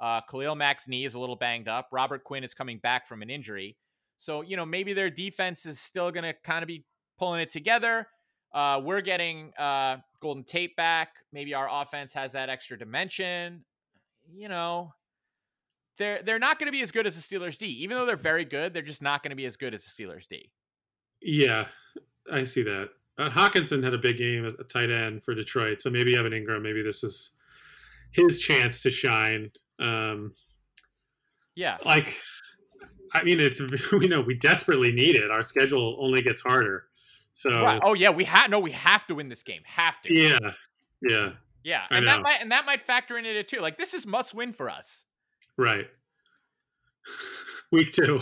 [0.00, 1.88] Uh, Khalil Mack's knee is a little banged up.
[1.92, 3.76] Robert Quinn is coming back from an injury.
[4.16, 6.84] So, you know, maybe their defense is still going to kind of be
[7.18, 8.08] pulling it together.
[8.52, 11.10] Uh, we're getting uh, Golden Tate back.
[11.32, 13.64] Maybe our offense has that extra dimension.
[14.34, 14.92] You know,
[15.98, 17.66] they're they're not going to be as good as the Steelers D.
[17.66, 20.02] Even though they're very good, they're just not going to be as good as the
[20.04, 20.50] Steelers D.
[21.20, 21.66] Yeah,
[22.30, 22.88] I see that.
[23.18, 26.32] Uh, Hockenson had a big game as a tight end for Detroit, so maybe Evan
[26.32, 26.62] Engram.
[26.62, 27.30] Maybe this is
[28.12, 29.50] his chance to shine.
[29.78, 30.34] Um,
[31.54, 31.76] Yeah.
[31.84, 32.16] like,
[33.12, 33.60] I mean, it's
[33.92, 35.30] we know we desperately need it.
[35.30, 36.84] Our schedule only gets harder.
[37.34, 37.80] So Right.
[37.84, 39.62] Oh yeah, we have no, we have to win this game.
[39.64, 40.14] Have to.
[40.14, 40.38] yeah,
[41.02, 41.30] yeah,
[41.62, 41.82] Yeah.
[41.90, 43.60] And that might and that might factor into it too.
[43.60, 45.04] Like this is must win for us.
[45.56, 45.86] Right.
[47.72, 48.20] Week two.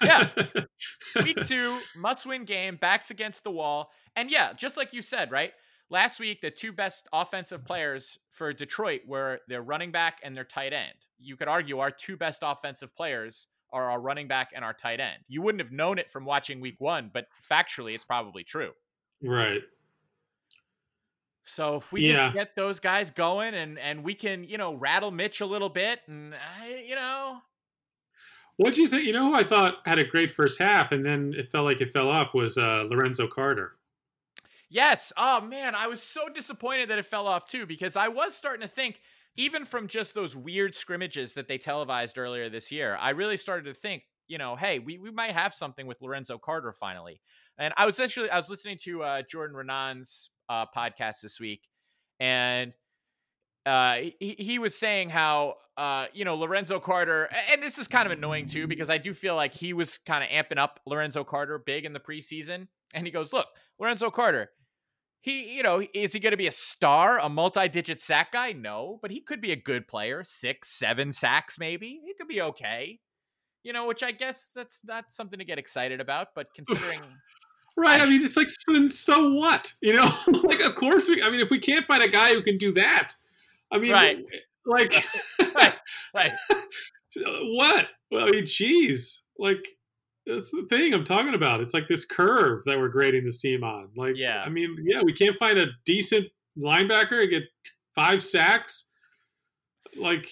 [0.00, 0.28] Yeah.
[1.24, 3.90] Week two, must win game, backs against the wall.
[4.14, 5.52] And yeah, just like you said, right?
[5.90, 10.44] Last week, the two best offensive players for Detroit were their running back and their
[10.44, 10.94] tight end.
[11.18, 15.00] You could argue our two best offensive players are our running back and our tight
[15.00, 15.18] end.
[15.28, 18.70] You wouldn't have known it from watching week one, but factually, it's probably true.
[19.22, 19.62] right.
[21.44, 22.30] So if we Yeah.
[22.30, 25.68] just get those guys going and and we can, you know, rattle Mitch a little
[25.68, 27.40] bit and I, you know,
[28.56, 29.04] What do you think?
[29.04, 31.80] You know who I thought had a great first half, and then it felt like
[31.80, 33.78] it fell off was uh, Lorenzo Carter.
[34.68, 35.12] Yes.
[35.16, 38.66] Oh man, I was so disappointed that it fell off too because I was starting
[38.66, 39.00] to think
[39.36, 43.64] even from just those weird scrimmages that they televised earlier this year, I really started
[43.64, 47.22] to think, you know, hey, we, we might have something with Lorenzo Carter finally.
[47.58, 51.68] And I was actually I was listening to uh, Jordan Raanan's uh, podcast this week,
[52.18, 52.72] and
[53.64, 58.06] uh, he, he was saying how uh, you know Lorenzo Carter, and this is kind
[58.06, 61.24] of annoying too because I do feel like he was kind of amping up Lorenzo
[61.24, 63.46] Carter big in the preseason, and he goes, "Look,
[63.78, 64.50] Lorenzo Carter,
[65.20, 68.52] he you know is he going to be a star, a multi-digit sack guy?
[68.52, 72.00] No, but he could be a good player, six, seven sacks maybe.
[72.04, 72.98] He could be okay."
[73.62, 77.00] You know, which I guess that's not something to get excited about, but considering
[77.76, 78.00] Right.
[78.00, 78.48] I- I mean, it's like,
[78.90, 79.72] so, what?
[79.80, 80.12] You know,
[80.44, 81.22] like, of course we.
[81.22, 83.12] I mean, if we can't find a guy who can do that,
[83.70, 84.18] I mean, Right.
[84.66, 85.04] like,
[85.54, 85.74] right,
[86.14, 86.32] right.
[87.16, 87.88] what?
[88.10, 89.66] Well, I mean, geez, like,
[90.26, 91.60] that's the thing I'm talking about.
[91.60, 93.88] It's like this curve that we're grading this team on.
[93.96, 94.42] Like, Yeah.
[94.44, 96.26] I mean, yeah, we can't find a decent
[96.58, 97.42] linebacker and get
[97.94, 98.90] five sacks.
[99.96, 100.28] Like,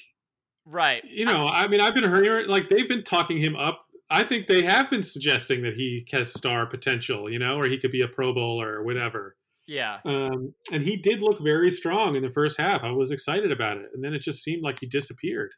[0.67, 1.03] Right.
[1.05, 3.83] you know, I mean, I've been hearing like they've been talking him up.
[4.11, 7.79] I think they have been suggesting that he has star potential, you know, or he
[7.79, 9.37] could be a Pro Bowler or whatever.
[9.69, 9.99] Yeah.
[10.05, 12.83] Um, and he did look very strong in the first half.
[12.83, 15.53] I was excited about it, and then it just seemed like he disappeared.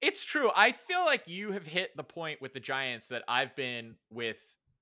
[0.00, 0.50] It's true.
[0.56, 4.38] I feel like you have hit the point with the Giants that I've been with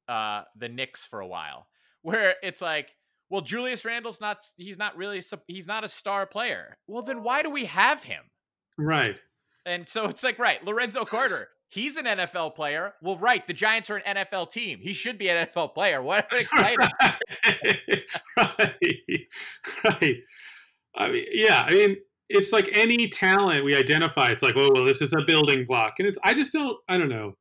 [0.09, 1.67] uh, the Knicks for a while,
[2.03, 2.91] where it's like,
[3.29, 4.39] well, Julius Randle's not.
[4.57, 5.21] He's not really.
[5.49, 6.79] He's not a star player.
[6.87, 8.23] Well, then why do we have him?
[8.79, 9.21] Right.
[9.67, 11.49] And so it's like, right, Lorenzo Carter.
[11.71, 12.95] He's an NFL player.
[13.01, 14.81] Well, right, the Giants are an NFL team.
[14.83, 16.03] He should be an NFL player.
[16.11, 16.77] What right.
[19.85, 20.17] Right.
[20.97, 21.63] I mean, yeah.
[21.67, 21.97] I mean,
[22.29, 24.31] it's like any talent we identify.
[24.31, 26.19] It's like, oh, well, this is a building block, and it's.
[26.25, 26.77] I just don't.
[26.89, 27.37] I don't know.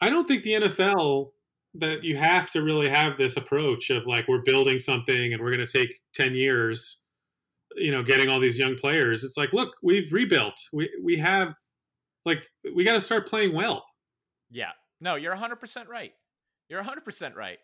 [0.00, 1.30] I don't think the NFL
[1.74, 5.54] that you have to really have this approach of like we're building something and we're
[5.54, 7.02] going to take ten years.
[7.76, 9.24] You know, getting all these young players.
[9.24, 10.54] It's like, look, we've rebuilt.
[10.72, 11.54] We we have,
[12.24, 13.84] like, we got to start playing well.
[14.50, 14.70] Yeah.
[15.00, 16.12] No, you're 100% right.
[16.68, 17.58] You're 100% right.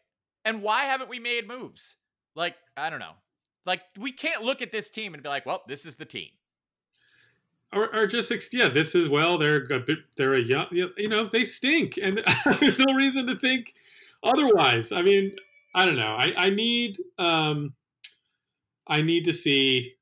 [0.44, 1.96] And why haven't we made moves?
[2.34, 3.14] Like, I don't know.
[3.66, 6.28] Like, we can't look at this team and be like, well, this is the team.
[7.72, 11.28] or, or just yeah this is well they're a bit they're a young you know
[11.30, 12.20] they stink and
[12.60, 13.74] there's no reason to think
[14.24, 15.34] otherwise i mean
[15.74, 17.72] i don't know i i need um
[18.88, 19.94] i need to see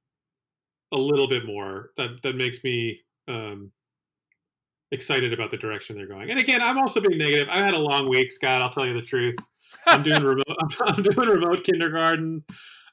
[0.93, 3.71] a little bit more that that makes me um
[4.93, 7.78] excited about the direction they're going and again i'm also being negative i had a
[7.78, 9.36] long week scott i'll tell you the truth
[9.86, 10.45] i'm doing remote
[10.86, 12.43] i'm doing remote kindergarten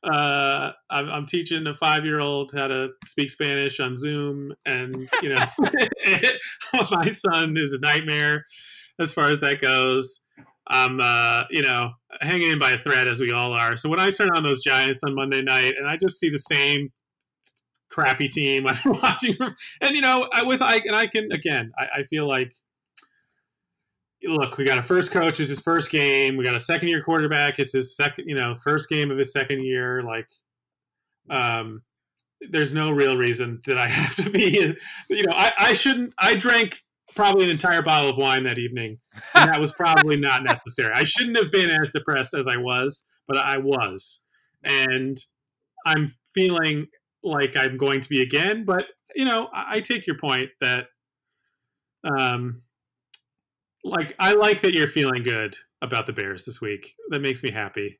[0.05, 5.09] uh, I'm, I'm teaching a five year old how to speak Spanish on Zoom, and
[5.21, 5.43] you know,
[6.91, 8.45] my son is a nightmare
[8.99, 10.21] as far as that goes.
[10.67, 11.91] I'm, uh, you know,
[12.21, 13.77] hanging in by a thread as we all are.
[13.77, 16.39] So when I turn on those Giants on Monday night, and I just see the
[16.39, 16.89] same
[17.95, 19.37] crappy team I'm watching,
[19.81, 22.53] and you know, I, with I and I can again, I, I feel like
[24.23, 25.39] look, we got a first coach.
[25.39, 26.35] It's his first game.
[26.35, 27.59] We got a second year quarterback.
[27.59, 30.01] It's his second, you know, first game of his second year.
[30.01, 30.27] Like,
[31.29, 31.83] um,
[32.49, 34.75] there's no real reason that I have to be.
[35.09, 36.13] You know, I, I shouldn't.
[36.19, 36.81] I drank
[37.15, 38.99] probably an entire bottle of wine that evening,
[39.33, 40.91] and that was probably not necessary.
[40.93, 44.23] I shouldn't have been as depressed as I was, but I was,
[44.63, 45.17] and
[45.85, 46.87] I'm feeling
[47.26, 48.63] like I'm going to be again.
[48.63, 50.88] But you know, I, I take your point that,
[52.03, 52.61] um,
[53.84, 56.95] like I like that you're feeling good about the Bears this week.
[57.09, 57.99] That makes me happy.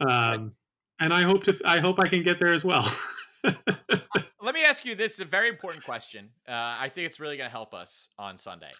[0.00, 0.52] Um,
[1.00, 2.90] and I hope to I hope I can get there as well.
[3.44, 6.30] Let me ask you this: a very important question.
[6.48, 8.72] Uh, I think it's really going to help us on Sunday.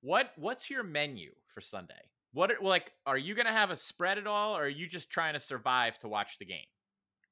[0.00, 2.10] What What's your menu for Sunday?
[2.32, 5.10] What like are you going to have a spread at all, or are you just
[5.10, 6.66] trying to survive to watch the game?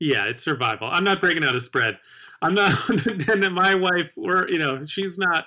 [0.01, 0.89] Yeah, it's survival.
[0.91, 1.99] I'm not breaking out a spread.
[2.43, 2.89] I'm not.
[3.29, 5.45] and my wife, we're you know, she's not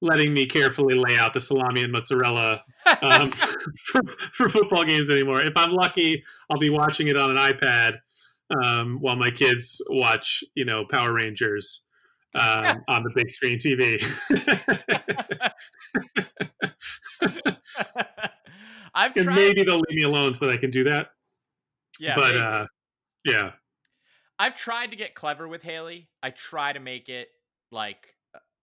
[0.00, 2.62] letting me carefully lay out the salami and mozzarella
[3.02, 3.30] um,
[3.84, 4.02] for,
[4.32, 5.40] for football games anymore.
[5.40, 7.98] If I'm lucky, I'll be watching it on an iPad
[8.62, 11.86] um, while my kids watch, you know, Power Rangers
[12.34, 14.00] um, on the big screen TV.
[18.94, 19.34] I've and tried.
[19.34, 21.08] maybe they'll leave me alone so that I can do that.
[22.00, 22.66] yeah, but uh,
[23.28, 23.52] yeah,
[24.38, 26.08] I've tried to get clever with Haley.
[26.22, 27.28] I try to make it
[27.70, 28.14] like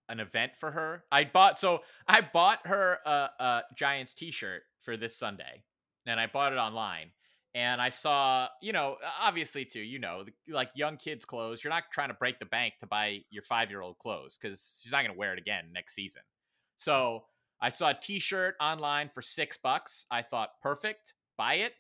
[0.09, 1.03] an event for her.
[1.11, 5.63] I bought so I bought her a, a Giants T-shirt for this Sunday,
[6.05, 7.11] and I bought it online.
[7.53, 11.63] And I saw, you know, obviously too, you know, like young kids' clothes.
[11.63, 14.81] You're not trying to break the bank to buy your five year old clothes because
[14.83, 16.21] she's not going to wear it again next season.
[16.75, 17.23] So
[17.61, 20.05] I saw a T-shirt online for six bucks.
[20.11, 21.71] I thought, perfect, buy it.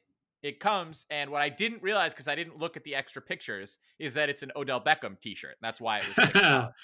[0.45, 3.79] It comes, and what I didn't realize because I didn't look at the extra pictures
[3.97, 5.55] is that it's an Odell Beckham T-shirt.
[5.59, 6.73] That's why it was picked out.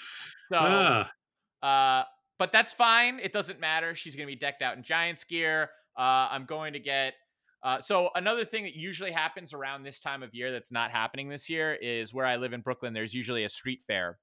[0.50, 2.04] So, Ah, uh,
[2.40, 3.20] but that's fine.
[3.22, 3.94] It doesn't matter.
[3.94, 5.70] She's going to be decked out in Giants gear.
[5.96, 7.14] Uh, I'm going to get.
[7.62, 11.28] Uh, so another thing that usually happens around this time of year that's not happening
[11.28, 12.92] this year is where I live in Brooklyn.
[12.92, 14.18] There's usually a street fair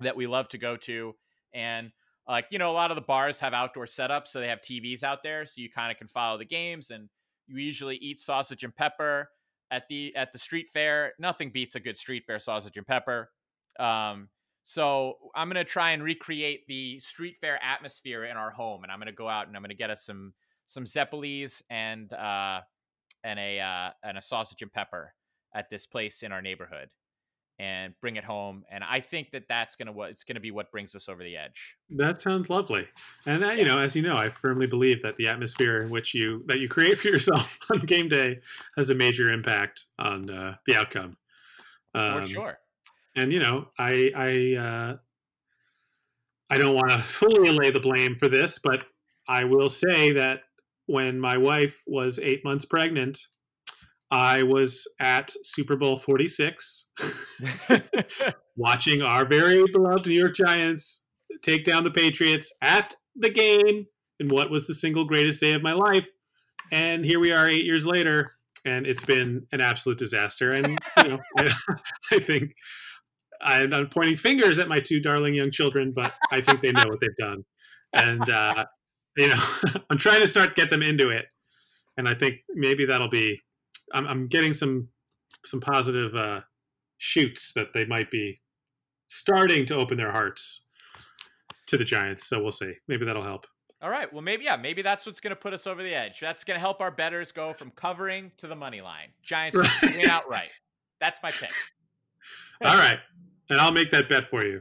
[0.00, 1.14] that we love to go to,
[1.54, 1.92] and
[2.26, 5.04] like you know, a lot of the bars have outdoor setups, so they have TVs
[5.04, 6.90] out there, so you kind of can follow the games.
[6.90, 7.08] And
[7.48, 9.28] you usually eat sausage and pepper
[9.70, 11.12] at the at the street fair.
[11.18, 13.30] Nothing beats a good street fair sausage and pepper.
[13.78, 14.28] Um,
[14.64, 18.98] so I'm gonna try and recreate the street fair atmosphere in our home, and I'm
[18.98, 20.34] gonna go out and I'm gonna get us some
[20.66, 22.60] some Zeppelis and uh,
[23.24, 25.14] and a uh, and a sausage and pepper
[25.54, 26.90] at this place in our neighborhood,
[27.58, 28.64] and bring it home.
[28.70, 31.36] And I think that that's gonna what it's gonna be what brings us over the
[31.36, 31.74] edge.
[31.90, 32.86] that sounds lovely.
[33.26, 36.14] And uh, you know, as you know, I firmly believe that the atmosphere in which
[36.14, 38.38] you that you create for yourself on game day
[38.76, 41.16] has a major impact on uh, the outcome.
[41.94, 42.58] For Um, sure.
[43.16, 44.96] and you know i i uh
[46.50, 48.84] i don't want to fully lay the blame for this but
[49.26, 50.40] i will say that
[50.86, 53.18] when my wife was eight months pregnant
[54.10, 56.88] i was at super bowl 46
[58.56, 61.04] watching our very beloved new york giants
[61.42, 63.86] take down the patriots at the game
[64.20, 66.08] in what was the single greatest day of my life.
[66.72, 68.28] And here we are eight years later
[68.64, 70.50] and it's been an absolute disaster.
[70.50, 71.50] And you know I,
[72.12, 72.52] I think
[73.40, 76.84] I, I'm pointing fingers at my two darling young children, but I think they know
[76.86, 77.44] what they've done,
[77.92, 78.64] and uh,
[79.16, 79.40] you know,
[79.90, 81.26] I'm trying to start get them into it,
[81.96, 83.40] and I think maybe that'll be.
[83.92, 84.88] I'm, I'm getting some
[85.44, 86.40] some positive uh,
[86.98, 88.40] shoots that they might be
[89.06, 90.62] starting to open their hearts
[91.66, 92.26] to the Giants.
[92.26, 92.72] So we'll see.
[92.88, 93.46] Maybe that'll help.
[93.80, 94.12] All right.
[94.12, 96.18] Well, maybe yeah, maybe that's what's going to put us over the edge.
[96.20, 99.08] That's going to help our betters go from covering to the money line.
[99.22, 99.70] Giants Right.
[99.96, 100.50] win outright.
[101.00, 101.50] That's my pick.
[102.64, 102.98] All right,
[103.50, 104.60] and I'll make that bet for you.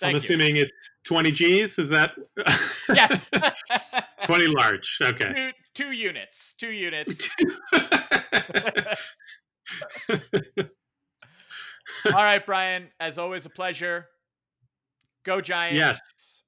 [0.00, 0.18] Thank I'm you.
[0.18, 1.78] assuming it's 20 G's.
[1.78, 2.12] Is that?
[2.94, 3.22] Yes.
[4.24, 4.98] 20 large.
[5.00, 5.52] Okay.
[5.74, 6.54] two, two units.
[6.58, 7.28] Two units.
[12.06, 12.88] All right, Brian.
[12.98, 14.06] As always, a pleasure.
[15.24, 15.78] Go Giants.
[15.78, 16.42] yes.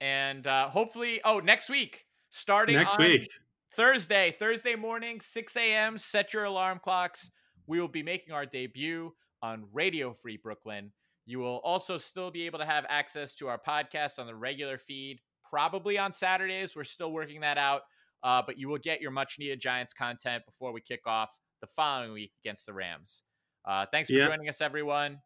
[0.00, 3.28] And uh, hopefully, oh, next week, starting Next week.
[3.74, 5.98] Thursday, Thursday morning, 6 a.m.
[5.98, 7.30] Set your alarm clocks.
[7.66, 9.12] We will be making our debut
[9.42, 10.92] on Radio Free Brooklyn.
[11.26, 14.76] You will also still be able to have access to our podcast on the regular
[14.78, 16.76] feed, probably on Saturdays.
[16.76, 17.82] We're still working that out,
[18.22, 21.66] uh, but you will get your much needed Giants content before we kick off the
[21.68, 23.22] following week against the Rams.
[23.64, 24.26] Uh, thanks for Yeah.
[24.26, 25.18] joining us, everyone.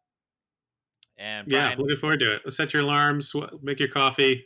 [1.17, 2.51] And Yeah, Brian, looking forward to it.
[2.53, 4.45] Set your alarms, make your coffee,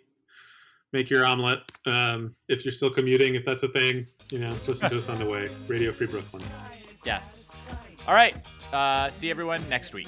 [0.91, 1.60] make your omelet.
[1.86, 5.20] Um, if you're still commuting, if that's a thing, you know, listen to us on
[5.20, 5.56] the way.
[5.68, 6.43] Radio Free Brooklyn.
[7.06, 7.68] yes.
[8.08, 8.36] All right.
[8.74, 10.08] Uh, see everyone next week.